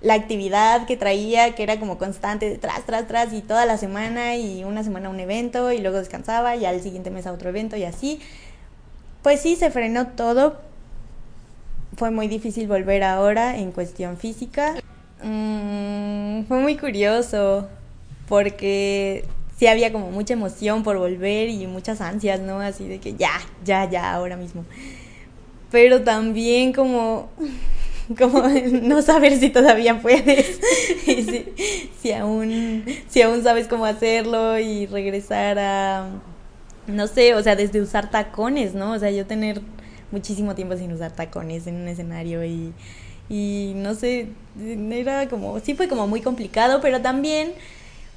[0.00, 4.36] la actividad que traía, que era como constante, tras, tras, tras, y toda la semana,
[4.36, 7.76] y una semana un evento, y luego descansaba, y al siguiente mes a otro evento,
[7.76, 8.20] y así.
[9.22, 10.60] Pues sí, se frenó todo.
[11.96, 14.74] Fue muy difícil volver ahora en cuestión física.
[15.22, 17.68] Mm, fue muy curioso,
[18.28, 19.24] porque
[19.58, 22.60] sí había como mucha emoción por volver y muchas ansias, ¿no?
[22.60, 24.64] Así de que ya, ya, ya, ahora mismo.
[25.70, 27.28] Pero también como,
[28.18, 28.42] como
[28.82, 30.60] no saber si todavía puedes,
[31.06, 31.46] y si,
[32.00, 36.08] si, aún, si aún sabes cómo hacerlo y regresar a,
[36.86, 38.92] no sé, o sea, desde usar tacones, ¿no?
[38.92, 39.60] O sea, yo tener
[40.10, 42.72] muchísimo tiempo sin usar tacones en un escenario y,
[43.28, 44.28] y no sé,
[44.90, 47.52] era como, sí fue como muy complicado, pero también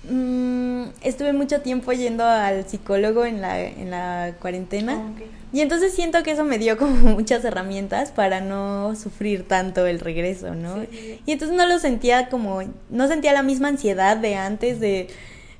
[0.10, 4.94] Mm, estuve mucho tiempo yendo al psicólogo en la, en la cuarentena.
[4.94, 9.86] Ah, y entonces siento que eso me dio como muchas herramientas para no sufrir tanto
[9.86, 10.84] el regreso, ¿no?
[11.26, 15.08] Y entonces no lo sentía como, no sentía la misma ansiedad de antes de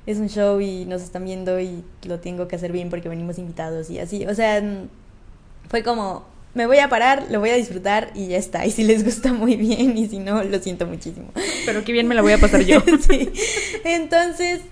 [0.06, 3.38] es un show y nos están viendo y lo tengo que hacer bien porque venimos
[3.38, 4.24] invitados y así.
[4.26, 4.62] O sea,
[5.68, 6.24] fue como,
[6.58, 8.66] me voy a parar, lo voy a disfrutar y ya está.
[8.66, 11.28] Y si les gusta muy bien y si no, lo siento muchísimo.
[11.64, 12.80] Pero qué bien me la voy a pasar yo.
[13.08, 13.30] sí.
[13.84, 14.62] Entonces,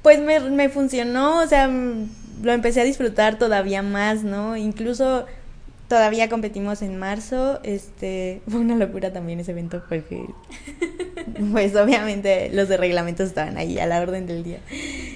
[0.00, 4.56] pues me, me funcionó, o sea, lo empecé a disfrutar todavía más, ¿no?
[4.56, 5.26] Incluso
[5.86, 10.24] todavía competimos en marzo, este, fue una locura también ese evento porque,
[11.52, 14.60] pues obviamente los de reglamentos estaban ahí a la orden del día.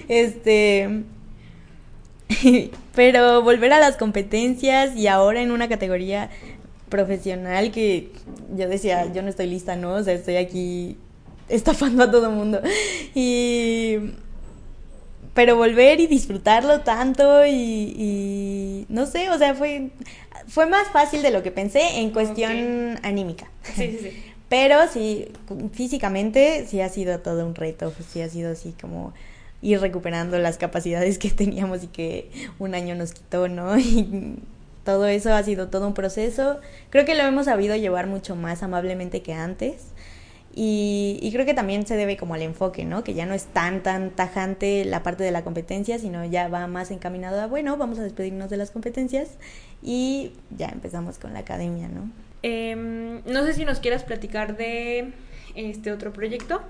[0.08, 1.04] Este,
[2.94, 6.30] pero volver a las competencias y ahora en una categoría
[6.88, 8.12] profesional que
[8.56, 9.94] yo decía, yo no estoy lista, ¿no?
[9.94, 10.96] O sea, estoy aquí
[11.48, 12.60] estafando a todo el mundo.
[13.14, 13.98] Y
[15.34, 19.90] pero volver y disfrutarlo tanto y, no sé, o sea, fue,
[20.46, 23.50] fue más fácil de lo que pensé en cuestión anímica.
[23.62, 24.22] Sí, sí, sí.
[24.48, 25.32] Pero sí,
[25.72, 29.12] físicamente sí ha sido todo un reto, pues sí ha sido así como
[29.64, 33.76] ir recuperando las capacidades que teníamos y que un año nos quitó, ¿no?
[33.78, 34.36] Y
[34.84, 36.60] todo eso ha sido todo un proceso.
[36.90, 39.86] Creo que lo hemos sabido llevar mucho más amablemente que antes.
[40.56, 43.02] Y, creo que también se debe como al enfoque, ¿no?
[43.02, 46.68] Que ya no es tan, tan tajante la parte de la competencia, sino ya va
[46.68, 49.30] más encaminado a, bueno, vamos a despedirnos de las competencias
[49.82, 52.08] y ya empezamos con la academia, ¿no?
[52.42, 55.12] Em, no sé si nos quieras platicar de
[55.56, 56.60] este otro proyecto,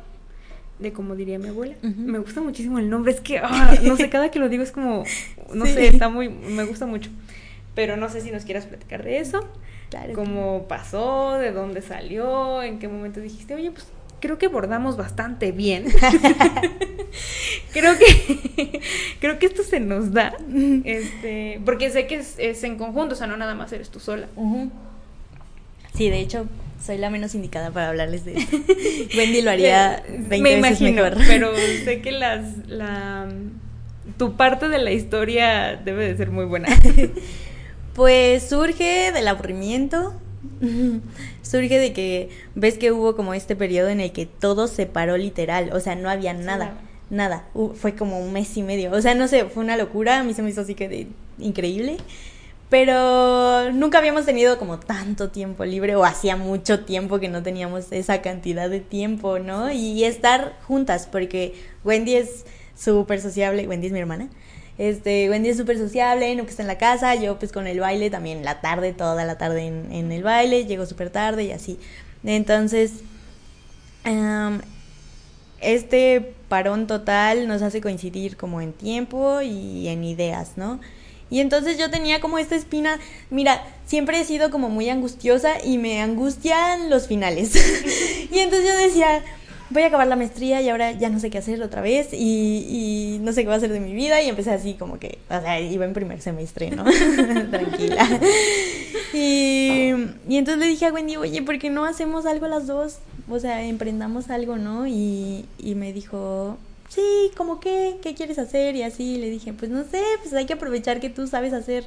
[0.79, 1.75] de como diría mi abuela.
[1.83, 4.73] Me gusta muchísimo el nombre, es que, ah, no sé, cada que lo digo es
[4.73, 5.05] como,
[5.53, 7.11] no sé, está muy, me gusta mucho.
[7.75, 9.49] Pero no sé si nos quieras platicar de eso.
[10.15, 11.39] ¿Cómo pasó?
[11.39, 12.63] ¿De dónde salió?
[12.63, 13.87] ¿En qué momento dijiste, oye, pues
[14.21, 15.85] creo que bordamos bastante bien.
[17.73, 18.81] creo que
[19.21, 20.35] creo que esto se nos da.
[20.85, 24.29] Este, porque sé que es, en conjunto, o sea, no nada más eres tú sola.
[25.95, 26.47] Sí, de hecho,
[26.85, 28.57] soy la menos indicada para hablarles de esto.
[29.17, 31.19] Wendy lo haría 20 Me veces imagino, mejor.
[31.27, 31.53] pero
[31.85, 33.29] sé que las la
[34.19, 36.69] tu parte de la historia debe de ser muy buena.
[37.95, 40.15] Pues surge del aburrimiento,
[41.43, 45.17] surge de que ves que hubo como este periodo en el que todo se paró
[45.17, 46.75] literal, o sea, no había nada,
[47.09, 47.45] nada,
[47.77, 50.35] fue como un mes y medio, o sea, no sé, fue una locura, a mí
[50.35, 51.07] se me hizo así que de,
[51.39, 51.99] increíble,
[52.71, 57.93] pero nunca habíamos tenido como tanto tiempo libre o hacía mucho tiempo que no teníamos
[57.93, 59.71] esa cantidad de tiempo, ¿no?
[59.71, 62.45] Y estar juntas, porque Wendy es
[62.77, 64.29] súper sociable, Wendy es mi hermana,
[64.79, 68.11] este, Wendy es súper sociable, nunca está en la casa, yo pues con el baile
[68.11, 71.79] también la tarde, toda la tarde en, el baile, llego súper tarde y así.
[72.25, 72.93] Entonces,
[75.61, 80.81] este parón total nos hace coincidir como en tiempo y en ideas, ¿no?
[81.35, 85.79] Y entonces yo tenía como esta espina, mira, siempre he sido como muy angustiosa y
[85.79, 87.57] me angustian los finales.
[88.31, 89.21] y entonces yo decía,
[89.71, 93.19] voy a acabar la maestría y ahora ya no sé qué hacer otra vez y,
[93.23, 95.41] no sé qué va a hacer de mi vida y empecé así como que, o
[95.41, 96.85] sea, iba en primer semestre, ¿no?
[97.51, 98.09] Tranquila.
[99.13, 99.89] Y,
[100.29, 102.99] entonces le dije a Wendy, oye, ¿por qué no hacemos algo las dos?
[103.29, 104.87] O sea, emprendamos algo, ¿no?
[104.87, 106.59] Y me dijo,
[106.95, 110.47] sí, como qué, qué quieres hacer y así le dije, pues no sé, pues hay
[110.47, 111.85] que aprovechar que tú sabes hacer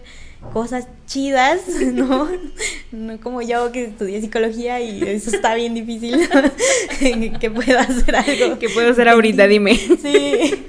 [0.53, 1.61] cosas chidas,
[1.93, 2.27] ¿no?
[2.91, 6.27] No como yo que estudié psicología y eso está bien difícil,
[7.39, 8.59] que pueda hacer algo.
[8.59, 9.75] Que puedo hacer ahorita, dime.
[9.75, 10.65] Sí.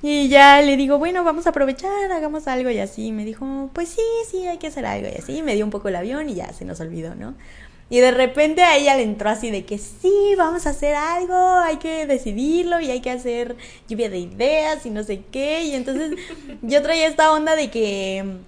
[0.00, 3.10] Y ya le digo, bueno, vamos a aprovechar, hagamos algo y así.
[3.10, 5.42] Me dijo, pues sí, sí, hay que hacer algo y así.
[5.42, 7.34] Me dio un poco el avión y ya se nos olvidó, ¿no?
[7.90, 11.34] Y de repente a ella le entró así de que sí, vamos a hacer algo,
[11.34, 13.56] hay que decidirlo y hay que hacer
[13.88, 15.64] lluvia de ideas y no sé qué.
[15.64, 16.12] Y entonces
[16.60, 18.40] yo traía esta onda de que,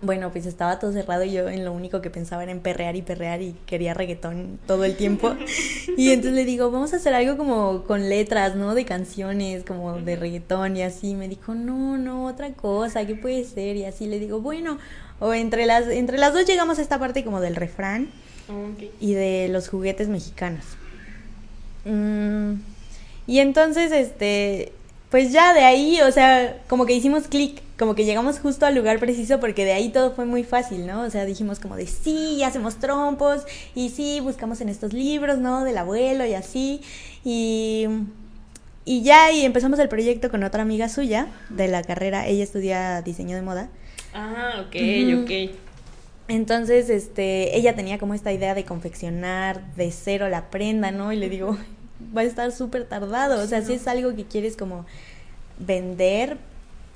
[0.00, 2.96] bueno, pues estaba todo cerrado y yo en lo único que pensaba era en perrear
[2.96, 5.34] y perrear y quería reggaetón todo el tiempo.
[5.98, 8.74] Y entonces le digo, vamos a hacer algo como con letras, ¿no?
[8.74, 11.14] De canciones, como de reggaetón y así.
[11.14, 13.76] Me dijo, no, no, otra cosa, ¿qué puede ser?
[13.76, 14.78] Y así le digo, bueno,
[15.20, 18.08] o entre las, entre las dos llegamos a esta parte como del refrán
[19.00, 20.64] y de los juguetes mexicanos.
[21.84, 22.54] Mm,
[23.26, 24.72] y entonces, este,
[25.10, 28.74] pues ya de ahí, o sea, como que hicimos clic, como que llegamos justo al
[28.74, 31.02] lugar preciso porque de ahí todo fue muy fácil, ¿no?
[31.02, 33.42] O sea, dijimos como de sí, hacemos trompos
[33.74, 35.64] y sí, buscamos en estos libros, ¿no?
[35.64, 36.80] Del abuelo y así.
[37.24, 37.86] Y,
[38.84, 43.02] y ya, y empezamos el proyecto con otra amiga suya de la carrera, ella estudia
[43.02, 43.68] diseño de moda.
[44.14, 44.76] Ah, ok,
[45.22, 45.65] ok.
[46.28, 51.12] Entonces, este, ella tenía como esta idea de confeccionar de cero la prenda, ¿no?
[51.12, 51.56] Y le digo,
[52.16, 53.42] va a estar súper tardado.
[53.42, 54.86] O sea, si es algo que quieres como
[55.58, 56.38] vender,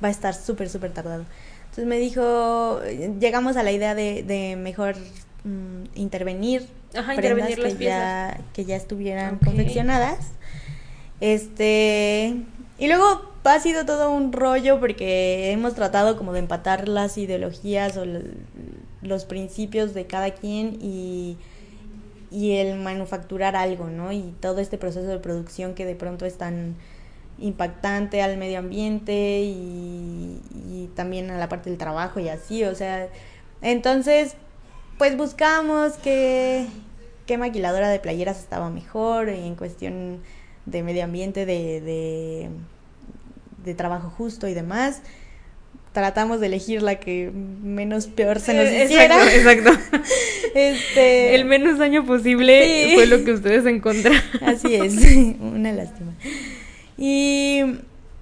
[0.03, 1.24] va a estar súper, súper tardado.
[1.62, 2.81] Entonces me dijo,
[3.20, 4.97] llegamos a la idea de, de mejor
[5.45, 10.18] mm, intervenir Ajá, prendas que, ya, que ya estuvieran confeccionadas.
[11.20, 12.35] Este,
[12.78, 17.97] y luego ha sido todo un rollo porque hemos tratado como de empatar las ideologías
[17.97, 18.05] o
[19.03, 21.37] los principios de cada quien y,
[22.31, 24.13] y el manufacturar algo, ¿no?
[24.13, 26.77] Y todo este proceso de producción que de pronto es tan
[27.39, 32.75] impactante al medio ambiente y, y también a la parte del trabajo y así, o
[32.75, 33.09] sea,
[33.63, 34.37] entonces
[34.99, 36.67] pues buscamos que
[37.25, 40.19] qué maquiladora de playeras estaba mejor en cuestión
[40.67, 42.51] de medio ambiente, de,
[43.65, 45.01] de, trabajo justo y demás.
[45.93, 49.34] Tratamos de elegir la que menos peor se nos eh, hiciera.
[49.34, 49.70] Exacto,
[50.55, 51.34] Este...
[51.34, 54.20] El menos daño posible fue lo que ustedes encontraron.
[54.41, 54.95] Así es,
[55.41, 56.12] una lástima.
[56.97, 57.62] Y,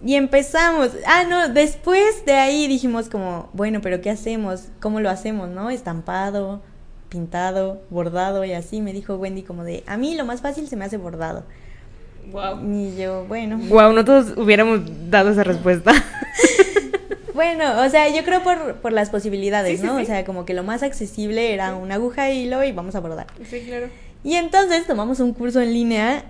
[0.02, 0.92] y empezamos.
[1.06, 4.68] Ah, no, después de ahí dijimos como, bueno, pero ¿qué hacemos?
[4.80, 5.68] ¿Cómo lo hacemos, no?
[5.68, 6.62] Estampado,
[7.10, 8.80] pintado, bordado y así.
[8.80, 11.44] Me dijo Wendy como de, a mí lo más fácil se me hace bordado.
[12.30, 12.60] Wow.
[12.72, 13.58] Y yo, bueno.
[13.58, 15.92] Wow, no todos hubiéramos dado esa respuesta.
[17.38, 19.94] Bueno, o sea, yo creo por, por las posibilidades, ¿no?
[19.94, 23.00] O sea, como que lo más accesible era una aguja y hilo y vamos a
[23.00, 23.28] bordar.
[23.48, 23.86] Sí, claro.
[24.24, 26.24] Y entonces tomamos un curso en línea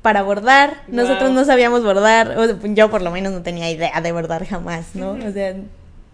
[0.00, 0.78] para bordar.
[0.88, 4.94] Nosotros no sabíamos bordar, o yo por lo menos no tenía idea de bordar jamás,
[4.94, 5.10] ¿no?
[5.10, 5.56] O sea,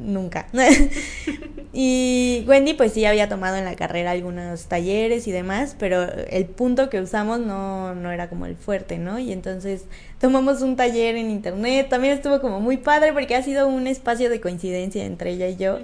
[0.03, 0.47] nunca.
[1.73, 6.47] y Wendy pues sí había tomado en la carrera algunos talleres y demás, pero el
[6.47, 9.19] punto que usamos no, no era como el fuerte, ¿no?
[9.19, 9.85] Y entonces
[10.21, 14.31] tomamos un taller en internet, también estuvo como muy padre porque ha sido un espacio
[14.31, 15.79] de coincidencia entre ella y yo.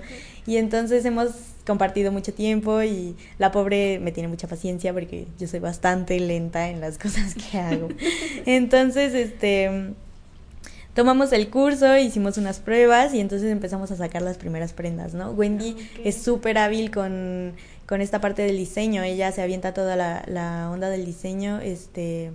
[0.46, 1.30] Y entonces hemos
[1.66, 6.70] compartido mucho tiempo y la pobre me tiene mucha paciencia porque yo soy bastante lenta
[6.70, 7.88] en las cosas que hago.
[8.46, 9.92] Entonces, este
[10.98, 15.30] tomamos el curso, hicimos unas pruebas y entonces empezamos a sacar las primeras prendas, ¿no?
[15.30, 17.52] Wendy ah, es súper hábil con,
[17.86, 22.32] con, esta parte del diseño, ella se avienta toda la, la onda del diseño este,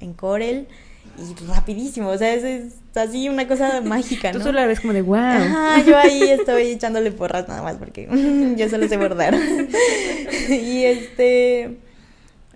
[0.00, 0.68] en Corel
[1.16, 4.40] y rapidísimo, o sea, es, así una cosa mágica, ¿no?
[4.40, 5.16] Tú solo la ves como de wow.
[5.16, 8.10] Ajá, yo ahí estoy echándole porras nada más porque
[8.58, 9.34] yo solo sé bordar.
[10.50, 11.78] y este,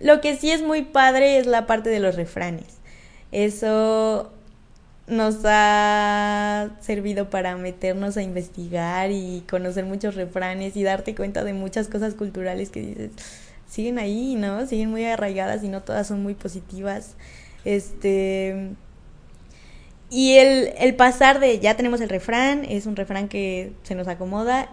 [0.03, 2.77] lo que sí es muy padre es la parte de los refranes.
[3.33, 4.36] Eso
[5.07, 11.53] nos ha servido para meternos a investigar y conocer muchos refranes y darte cuenta de
[11.53, 13.11] muchas cosas culturales que dices,
[13.69, 14.67] siguen ahí, ¿no?
[14.67, 17.15] Siguen muy arraigadas y no todas son muy positivas.
[17.65, 18.71] Este.
[20.11, 24.09] Y el, el pasar de ya tenemos el refrán, es un refrán que se nos
[24.09, 24.71] acomoda.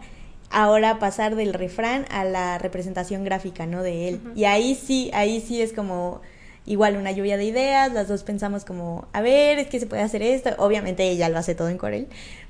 [0.49, 3.81] Ahora pasar del refrán a la representación gráfica, ¿no?
[3.81, 4.21] De él.
[4.35, 6.21] Y ahí sí, ahí sí es como
[6.65, 10.01] igual una lluvia de ideas, las dos pensamos como, a ver, es que se puede
[10.01, 12.07] hacer esto, obviamente ella lo hace todo en Corel,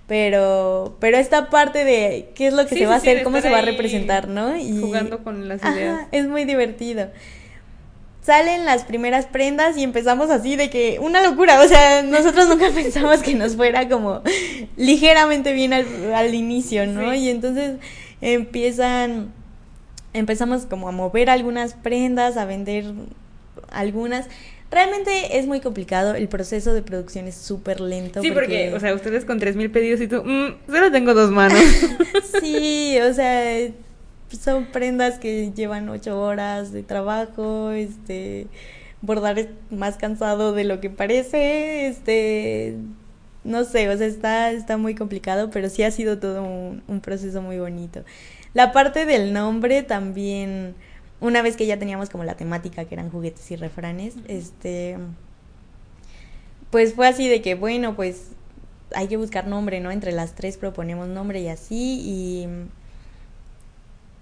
[0.08, 3.50] pero pero esta parte de qué es lo que se va a hacer, cómo se
[3.50, 4.56] va a representar, ¿no?
[4.56, 6.08] Y jugando con las ideas.
[6.12, 7.10] es muy divertido.
[8.22, 12.70] Salen las primeras prendas y empezamos así de que una locura, o sea, nosotros nunca
[12.74, 14.22] pensamos que nos fuera como
[14.78, 17.14] ligeramente bien al, al inicio, ¿no?
[17.14, 17.80] Y entonces
[18.22, 19.34] empiezan
[20.14, 22.86] empezamos como a mover algunas prendas, a vender
[23.72, 24.28] algunas.
[24.72, 28.22] Realmente es muy complicado, el proceso de producción es súper lento.
[28.22, 28.74] Sí, porque...
[28.74, 31.62] o sea, ustedes con 3.000 pedidos y tú, mmm, solo tengo dos manos.
[32.42, 33.70] sí, o sea,
[34.30, 38.48] son prendas que llevan ocho horas de trabajo, este,
[39.02, 42.78] bordar es más cansado de lo que parece, este,
[43.44, 47.44] no sé, o sea, está, está muy complicado, pero sí ha sido todo un proceso
[47.44, 48.04] muy bonito.
[48.54, 50.76] La parte del nombre también
[51.24, 54.98] una vez que ya teníamos como la temática que eran juguetes y refranes, este
[56.70, 58.32] pues fue así de que bueno, pues
[58.94, 59.90] hay que buscar nombre, ¿no?
[59.90, 62.48] Entre las tres proponemos nombre y así y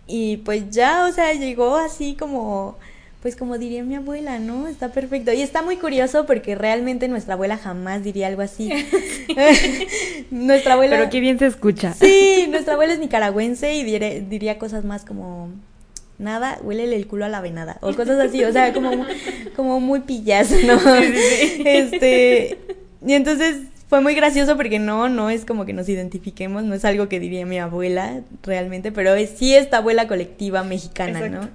[0.08, 2.78] y pues ya, o sea, llegó así como
[3.22, 4.68] pues como diría mi abuela, ¿no?
[4.68, 5.32] Está perfecto.
[5.32, 8.70] Y está muy curioso porque realmente nuestra abuela jamás diría algo así.
[10.32, 10.98] nuestra abuela...
[10.98, 11.94] Pero qué bien se escucha.
[11.94, 13.84] Sí, nuestra abuela es nicaragüense y
[14.22, 15.52] diría cosas más como
[16.22, 18.92] nada, huélele el culo a la venada, o cosas así, o sea, como,
[19.56, 20.80] como muy pillas, ¿no?
[21.66, 22.58] Este,
[23.06, 23.58] y entonces
[23.90, 27.20] fue muy gracioso porque no, no es como que nos identifiquemos, no es algo que
[27.20, 31.50] diría mi abuela realmente, pero es sí esta abuela colectiva mexicana, ¿no?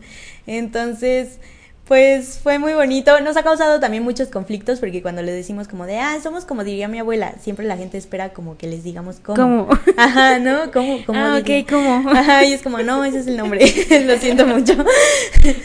[0.47, 1.39] Entonces,
[1.87, 3.21] pues fue muy bonito.
[3.21, 6.65] Nos ha causado también muchos conflictos porque cuando le decimos como de, ah, somos como
[6.65, 9.37] diría mi abuela, siempre la gente espera como que les digamos cómo.
[9.37, 9.79] ¿Cómo?
[9.97, 10.73] Ajá, ¿no?
[10.73, 10.99] ¿Cómo?
[11.07, 12.11] ¿Cómo ah, ok, ¿cómo?
[12.15, 13.65] Ajá, y es como, no, ese es el nombre.
[14.05, 14.75] Lo siento mucho.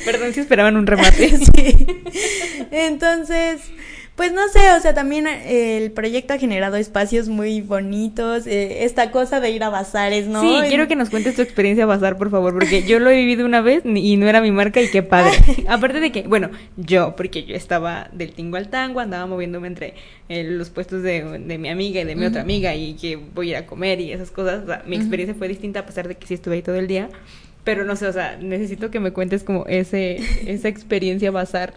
[0.06, 1.38] Perdón si esperaban un remate.
[1.38, 1.88] sí.
[2.70, 3.62] Entonces,
[4.22, 8.86] Pues no sé, o sea, también eh, el proyecto ha generado espacios muy bonitos, eh,
[8.86, 10.42] esta cosa de ir a bazares, ¿no?
[10.42, 13.48] Sí, quiero que nos cuentes tu experiencia bazar, por favor, porque yo lo he vivido
[13.48, 15.32] una vez y no era mi marca y qué padre.
[15.68, 19.96] Aparte de que, bueno, yo, porque yo estaba del tingo al tango, andaba moviéndome entre
[20.30, 23.48] eh, los puestos de, de, mi amiga y de mi otra amiga y que voy
[23.48, 24.62] a ir a comer y esas cosas.
[24.62, 26.86] O sea, mi experiencia fue distinta a pesar de que sí estuve ahí todo el
[26.86, 27.10] día.
[27.64, 31.74] Pero no sé, o sea, necesito que me cuentes como ese, esa experiencia bazar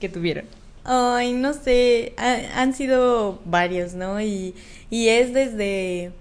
[0.00, 0.63] que tuvieron.
[0.84, 4.20] Ay, no sé, han sido varios, ¿no?
[4.20, 4.54] Y,
[4.90, 6.12] y es desde,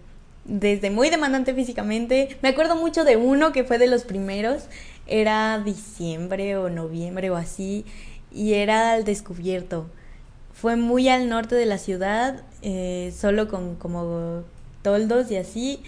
[0.45, 2.38] desde muy demandante físicamente.
[2.41, 4.64] Me acuerdo mucho de uno que fue de los primeros,
[5.05, 7.86] era diciembre o noviembre o así,
[8.32, 9.86] y era al descubierto.
[10.53, 14.43] Fue muy al norte de la ciudad, eh, solo con como
[14.82, 15.84] toldos y así.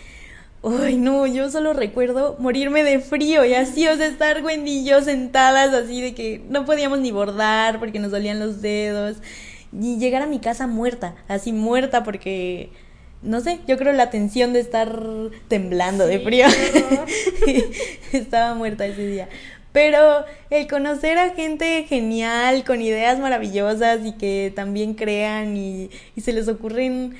[0.66, 4.86] Ay, no, yo solo recuerdo morirme de frío y así, o sea, estar Wendy y
[4.86, 9.18] yo sentadas así de que no podíamos ni bordar porque nos dolían los dedos
[9.80, 12.72] y llegar a mi casa muerta, así muerta porque
[13.22, 14.99] no sé, yo creo la tensión de estar
[15.47, 16.47] temblando de frío.
[18.11, 19.30] Estaba muerta ese día.
[19.72, 26.22] Pero el conocer a gente genial, con ideas maravillosas y que también crean y, y
[26.22, 27.16] se les ocurren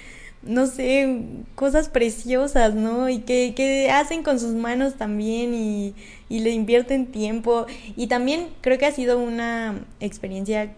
[0.46, 1.22] no sé,
[1.56, 3.10] cosas preciosas, ¿no?
[3.10, 5.96] Y que, que hacen con sus manos también y,
[6.30, 7.66] y, le invierten tiempo.
[7.96, 10.74] Y también creo que ha sido una experiencia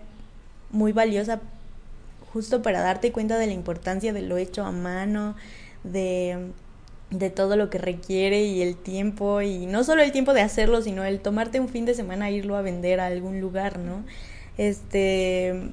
[0.72, 1.41] muy valiosa
[2.32, 5.36] justo para darte cuenta de la importancia de lo hecho a mano,
[5.84, 6.51] de,
[7.09, 10.82] de todo lo que requiere y el tiempo, y no solo el tiempo de hacerlo,
[10.82, 14.03] sino el tomarte un fin de semana e irlo a vender a algún lugar, ¿no?
[14.57, 15.72] Este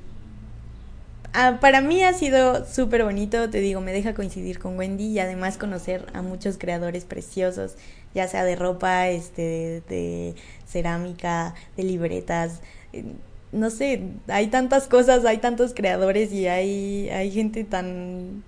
[1.36, 5.18] Ah, para mí ha sido súper bonito, te digo, me deja coincidir con Wendy y
[5.18, 7.74] además conocer a muchos creadores preciosos,
[8.14, 12.60] ya sea de ropa, este, de, cerámica, de libretas,
[12.92, 13.04] eh,
[13.50, 18.44] no sé, hay tantas cosas, hay tantos creadores y hay, hay gente tan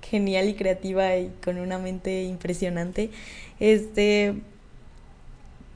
[0.00, 3.10] genial y creativa y con una mente impresionante.
[3.58, 4.34] Este,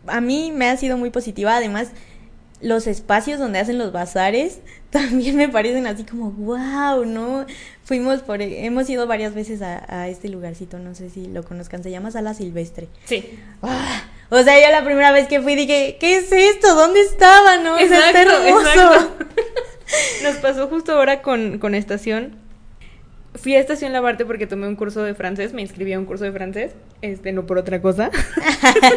[0.06, 1.90] a mí me ha sido muy positiva, además
[2.62, 4.60] los espacios donde hacen los bazares
[4.94, 7.46] también me parecen así como wow, ¿no?
[7.82, 11.90] Fuimos por, hemos ido varias veces a, este lugarcito, no sé si lo conozcan, se
[11.90, 12.86] llama Sala Silvestre.
[13.04, 13.40] Sí.
[13.60, 16.76] Ah, o sea, yo la primera vez que fui dije, ¿qué es esto?
[16.76, 17.58] ¿Dónde estaba?
[17.58, 19.26] No, exacto, Exacto.
[20.22, 22.36] Nos pasó justo ahora con, con estación
[23.34, 26.24] fui a Estación Labarte porque tomé un curso de francés, me inscribí a un curso
[26.24, 26.72] de francés,
[27.02, 28.10] este, no por otra cosa.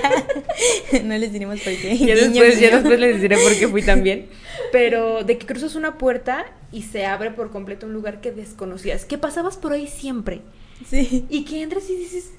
[1.04, 1.98] no les diremos por qué.
[2.08, 4.28] Ya después, ya después les diré por qué fui también.
[4.72, 9.06] Pero de que cruzas una puerta y se abre por completo un lugar que desconocías,
[9.06, 10.42] que pasabas por ahí siempre.
[10.86, 11.26] Sí.
[11.30, 12.32] Y que entras y dices,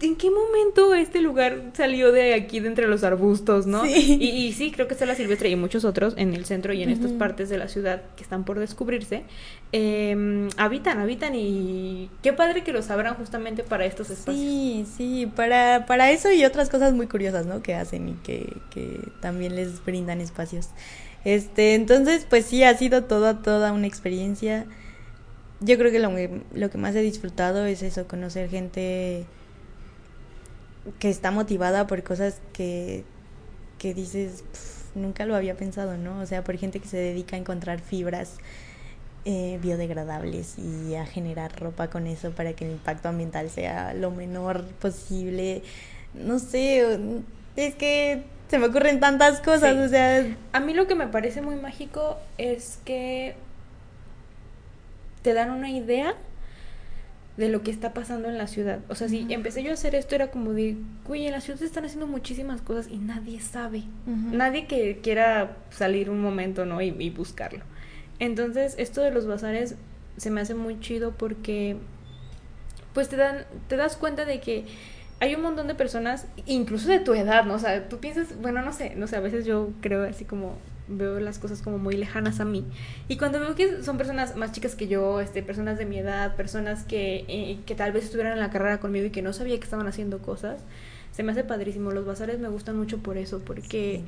[0.00, 3.84] ¿en qué momento este lugar salió de aquí de entre los arbustos, no?
[3.84, 4.18] Sí.
[4.20, 6.90] Y, sí, creo que está la Silvestre y muchos otros en el centro y en
[6.90, 9.24] estas partes de la ciudad que están por descubrirse,
[9.72, 14.36] em, habitan, habitan y qué padre que los abran justamente para estos espacios.
[14.38, 17.62] Sí, sí, para, para eso y otras cosas muy curiosas, ¿no?
[17.62, 20.68] Que hacen y que, que también les brindan espacios.
[21.24, 24.66] Este, entonces, pues sí, ha sido toda, toda una experiencia.
[25.60, 26.12] Yo creo que lo,
[26.54, 29.26] lo que más he disfrutado es eso, conocer gente
[30.98, 33.04] que está motivada por cosas que,
[33.78, 34.44] que dices,
[34.94, 36.20] nunca lo había pensado, ¿no?
[36.20, 38.36] O sea, por gente que se dedica a encontrar fibras
[39.24, 44.10] eh, biodegradables y a generar ropa con eso para que el impacto ambiental sea lo
[44.10, 45.62] menor posible.
[46.14, 46.98] No sé,
[47.56, 50.24] es que se me ocurren tantas cosas, o sea...
[50.52, 53.34] A mí lo que me parece muy mágico es que
[55.22, 56.14] te dan una idea
[57.38, 58.80] de lo que está pasando en la ciudad.
[58.88, 60.76] O sea, si empecé yo a hacer esto era como de,
[61.08, 63.84] oye, en la ciudad se están haciendo muchísimas cosas y nadie sabe.
[64.06, 66.82] Nadie que quiera salir un momento, ¿no?
[66.82, 67.60] Y, y, buscarlo.
[68.18, 69.76] Entonces, esto de los bazares
[70.16, 71.76] se me hace muy chido porque,
[72.92, 74.64] pues te dan, te das cuenta de que
[75.20, 77.54] hay un montón de personas, incluso de tu edad, ¿no?
[77.54, 80.56] O sea, tú piensas, bueno, no sé, no sé, a veces yo creo así como
[80.88, 82.64] veo las cosas como muy lejanas a mí.
[83.08, 86.36] Y cuando veo que son personas más chicas que yo, este, personas de mi edad,
[86.36, 89.56] personas que, eh, que tal vez estuvieran en la carrera conmigo y que no sabía
[89.58, 90.60] que estaban haciendo cosas,
[91.12, 91.90] se me hace padrísimo.
[91.90, 94.02] Los bazares me gustan mucho por eso, porque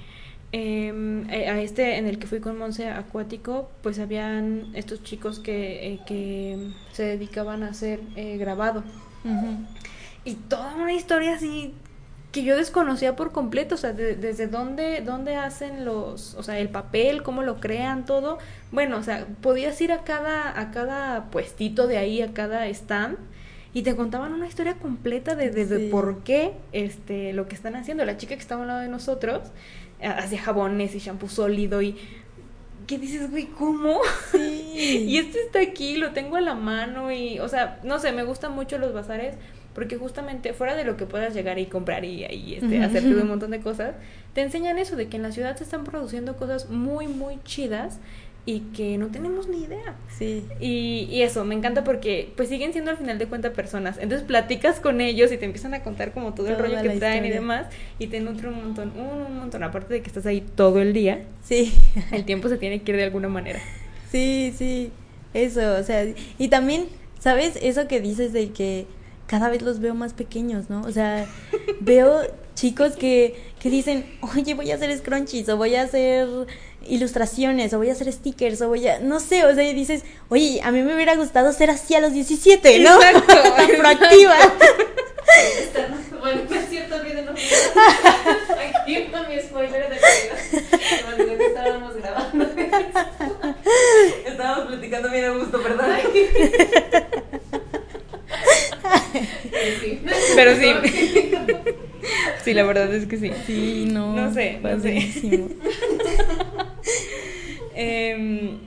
[0.53, 5.39] em, eh, a este en el que fui con Monse Acuático, pues habían estos chicos
[5.39, 8.01] que, eh, que se dedicaban a hacer
[8.39, 8.83] grabado.
[10.25, 11.75] Y toda una historia así
[12.33, 16.69] que yo desconocía por completo, o sea, desde dónde, dónde hacen los, o sea, el
[16.69, 18.39] papel, cómo lo crean, todo.
[18.71, 23.19] Bueno, o sea, podías ir a cada, a cada puestito de ahí, a cada stand,
[23.75, 28.05] y te contaban una historia completa de, de, por qué este, lo que están haciendo.
[28.05, 29.43] La chica que estaba al lado de nosotros
[30.03, 31.97] hacía jabones y shampoo sólido y
[32.87, 33.47] ¿qué dices, güey?
[33.47, 34.01] ¿Cómo?
[34.33, 38.13] Sí, y este está aquí, lo tengo a la mano y, o sea, no sé,
[38.13, 39.37] me gustan mucho los bazares
[39.75, 43.29] porque justamente fuera de lo que puedas llegar y comprar y, y este, hacerte un
[43.29, 43.95] montón de cosas,
[44.35, 48.01] te enseñan eso de que en la ciudad se están produciendo cosas muy, muy chidas
[48.47, 49.97] y que no tenemos ni idea.
[50.09, 50.45] Sí.
[50.61, 53.99] Y, y, eso, me encanta porque pues siguen siendo al final de cuentas personas.
[53.99, 57.25] Entonces platicas con ellos y te empiezan a contar como todo el rollo que traen
[57.27, 57.67] y demás
[57.99, 59.63] y te nutre un montón, un montón.
[59.63, 61.25] Aparte de que estás ahí todo el día.
[61.43, 61.75] Sí.
[62.13, 63.61] El tiempo se tiene que ir de alguna manera.
[64.11, 64.91] Sí, sí.
[65.35, 66.05] Eso, o sea,
[66.39, 66.87] y también,
[67.21, 67.57] ¿sabes?
[67.63, 68.87] Eso que dices de que
[69.31, 70.83] cada vez los veo más pequeños, ¿no?
[70.83, 71.25] O sea,
[71.79, 72.23] veo
[72.57, 74.05] chicos que, que dicen,
[74.35, 76.27] oye, voy a hacer scrunchies o voy a hacer
[76.89, 80.03] ilustraciones o voy a hacer stickers o voy a, no sé, o sea, y dices,
[80.31, 83.01] oye, a mí me hubiera gustado ser así a los 17, ¿no?
[83.03, 83.35] Exacto.
[83.79, 84.35] Proactiva.
[86.19, 87.31] bueno, no es cierto, olvídenlo.
[87.31, 89.97] Aquí está mi spoiler de
[91.39, 92.47] que estábamos grabando.
[94.27, 96.01] Estábamos platicando bien a gusto, ¿verdad?
[100.37, 100.73] Pero sí.
[102.45, 103.31] Sí, la verdad es que sí.
[103.47, 104.17] Sí, no.
[104.17, 105.07] No sé, no sé.
[107.75, 108.59] Em,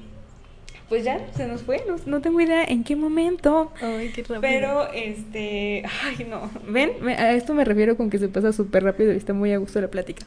[0.89, 1.83] pues ya, se nos fue.
[1.87, 3.71] No, no tengo idea en qué momento.
[3.81, 4.41] Ay, qué rápido.
[4.41, 5.83] Pero, este.
[6.03, 6.49] Ay, no.
[6.67, 6.91] ¿Ven?
[7.09, 9.81] A esto me refiero con que se pasa súper rápido y está muy a gusto
[9.81, 10.25] la plática.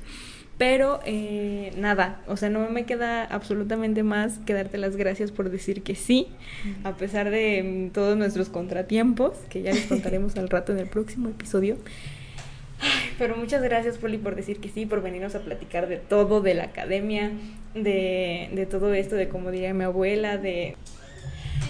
[0.58, 2.20] Pero, eh, nada.
[2.26, 6.28] O sea, no me queda absolutamente más que darte las gracias por decir que sí.
[6.82, 10.88] A pesar de mm, todos nuestros contratiempos, que ya les contaremos al rato en el
[10.88, 11.76] próximo episodio.
[13.18, 16.54] Pero muchas gracias, Poli, por decir que sí, por venirnos a platicar de todo, de
[16.54, 17.32] la academia,
[17.74, 20.76] de, de todo esto, de como diría mi abuela, de...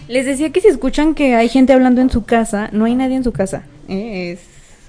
[0.09, 3.17] Les decía que si escuchan que hay gente hablando en su casa, no hay nadie
[3.17, 3.65] en su casa.
[3.89, 4.33] ¿eh?
[4.33, 4.41] Es,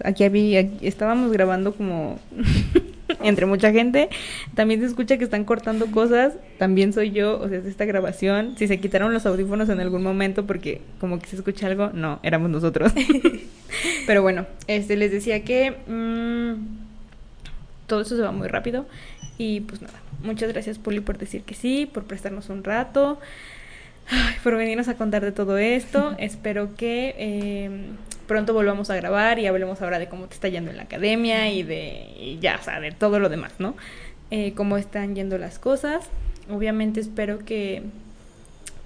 [0.04, 2.20] aquí, había, aquí estábamos grabando como
[3.22, 4.10] entre mucha gente.
[4.56, 6.34] También se escucha que están cortando cosas.
[6.58, 8.56] También soy yo, o sea, es esta grabación.
[8.58, 12.20] Si se quitaron los audífonos en algún momento porque como que se escucha algo, no,
[12.24, 12.94] éramos nosotros.
[14.08, 16.88] Pero bueno, este les decía que mm,
[17.88, 18.86] todo eso se va muy rápido.
[19.38, 23.20] Y pues nada, muchas gracias Poli por decir que sí, por prestarnos un rato,
[24.10, 26.16] ay, por venirnos a contar de todo esto.
[26.18, 27.70] Espero que eh,
[28.28, 31.50] pronto volvamos a grabar y hablemos ahora de cómo te está yendo en la academia
[31.50, 33.76] y de y ya, o sea, de todo lo demás, ¿no?
[34.30, 36.06] Eh, cómo están yendo las cosas.
[36.50, 37.84] Obviamente espero que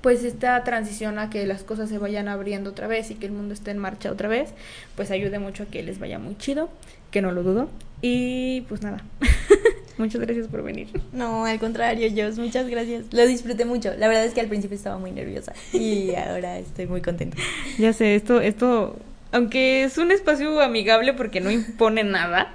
[0.01, 3.31] pues esta transición a que las cosas se vayan abriendo otra vez y que el
[3.31, 4.49] mundo esté en marcha otra vez,
[4.95, 6.69] pues ayude mucho a que les vaya muy chido,
[7.11, 7.69] que no lo dudo.
[8.01, 9.03] Y pues nada,
[9.99, 10.87] muchas gracias por venir.
[11.13, 13.05] No, al contrario, Jos, muchas gracias.
[13.11, 13.93] Lo disfruté mucho.
[13.97, 17.37] La verdad es que al principio estaba muy nerviosa y ahora estoy muy contenta.
[17.77, 18.97] Ya sé, esto, esto,
[19.31, 22.53] aunque es un espacio amigable porque no impone nada,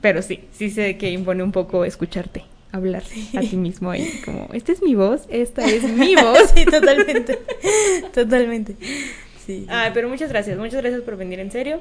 [0.00, 3.02] pero sí, sí sé que impone un poco escucharte hablar
[3.36, 6.52] a ti mismo y como, esta es mi voz, esta es mi voz.
[6.54, 7.38] sí, totalmente.
[8.12, 8.76] Totalmente.
[9.46, 9.66] Sí.
[9.68, 11.80] Ay, pero muchas gracias, muchas gracias por venir en serio.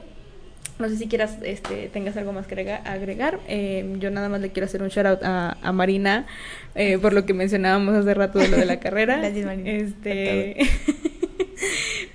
[0.80, 3.40] No sé si quieras, este, tengas algo más que agrega- agregar.
[3.48, 6.28] Eh, yo nada más le quiero hacer un shout out a, a Marina
[6.76, 9.18] eh, por lo que mencionábamos hace rato de lo de la carrera.
[9.18, 10.56] Gracias, Marina, Este,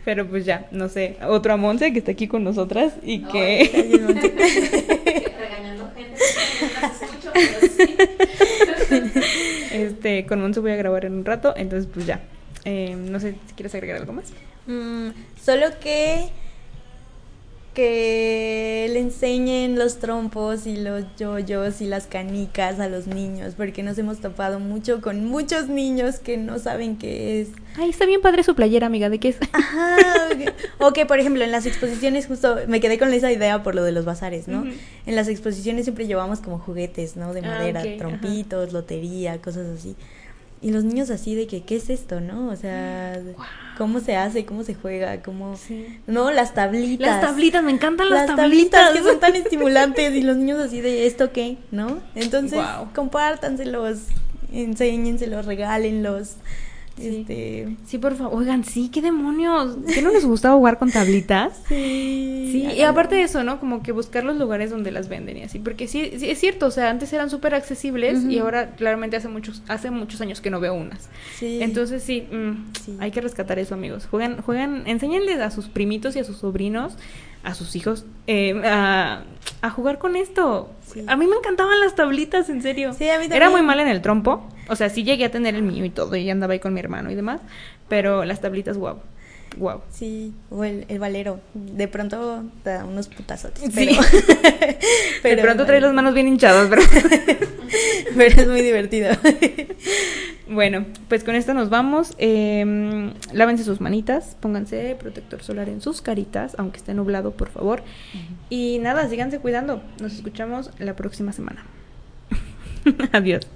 [0.04, 3.70] pero pues ya, no sé, otro a Monse que está aquí con nosotras y que.
[5.38, 6.20] Regañando gente.
[6.60, 7.96] No las escucho, pero sí.
[9.72, 12.20] este, con Monse voy a grabar en un rato, entonces pues ya.
[12.64, 14.32] Eh, no sé si quieres agregar algo más.
[14.66, 15.08] Mm,
[15.40, 16.30] solo que
[17.74, 23.82] que le enseñen los trompos y los yoyos y las canicas a los niños, porque
[23.82, 27.48] nos hemos topado mucho con muchos niños que no saben qué es.
[27.76, 29.36] Ay, está bien padre su playera, amiga, ¿de qué es?
[29.52, 29.96] Ajá,
[30.32, 33.62] o que- o que por ejemplo en las exposiciones justo me quedé con esa idea
[33.62, 34.64] por lo de los bazares, ¿no?
[35.06, 37.32] En las exposiciones siempre llevamos como juguetes, ¿no?
[37.32, 37.88] De Ah, madera, ajá.
[37.98, 39.96] trompitos, lotería, cosas así.
[40.62, 42.48] Y los niños así de que, ¿qué es esto, no?
[42.48, 43.20] O sea,
[43.76, 44.44] ¿cómo se hace?
[44.46, 45.20] ¿Cómo se juega?
[45.20, 45.56] ¿Cómo...?
[45.56, 45.98] Sí.
[46.06, 47.04] No, las tablitas.
[47.06, 48.80] Las tablitas, me encantan las, Las tablitas.
[48.86, 51.58] tablitas que son tan estimulantes y los niños así de, ¿esto qué?
[51.72, 51.98] ¿No?
[52.14, 52.92] Entonces, Guau.
[52.94, 54.02] compártanselos,
[54.52, 56.36] enséñenselos, regálenlos.
[56.98, 57.18] Sí.
[57.20, 57.76] Este...
[57.86, 58.38] Sí, por favor.
[58.38, 59.76] Oigan, sí, qué demonios.
[59.94, 61.60] ¿Qué no les gustaba jugar con tablitas?
[61.68, 62.48] Sí.
[62.52, 63.58] Sí, y aparte de eso, ¿no?
[63.58, 66.66] Como que buscar los lugares donde las venden y así, porque sí, sí es cierto,
[66.66, 70.50] o sea, antes eran súper accesibles y ahora claramente hace muchos hace muchos años que
[70.50, 71.08] no veo unas.
[71.38, 71.62] Sí.
[71.62, 72.96] Entonces sí, mm, Sí.
[73.00, 74.06] hay que rescatar eso, amigos.
[74.10, 76.94] Juegan, juegan, enséñenles a sus primitos y a sus sobrinos,
[77.42, 79.22] a sus hijos, eh, a,
[79.60, 80.70] a jugar con esto.
[80.86, 81.04] Sí.
[81.06, 82.92] A mí me encantaban las tablitas, en serio.
[82.92, 85.54] Sí, a mí Era muy mal en el trompo, o sea, sí llegué a tener
[85.54, 87.40] el mío y todo, y andaba ahí con mi hermano y demás,
[87.88, 88.98] pero las tablitas, wow.
[89.56, 89.82] Wow.
[89.90, 91.40] Sí, o el, el valero.
[91.54, 93.72] De pronto da unos putazotes.
[93.72, 93.90] Sí.
[95.22, 96.82] Pero, de pronto trae las manos bien hinchadas, pero...
[98.16, 99.10] pero es muy divertido.
[100.48, 102.14] bueno, pues con esto nos vamos.
[102.18, 107.82] Eh, lávense sus manitas, pónganse protector solar en sus caritas, aunque esté nublado, por favor.
[108.50, 109.82] Y nada, síganse cuidando.
[110.00, 111.64] Nos escuchamos la próxima semana.
[113.12, 113.46] Adiós.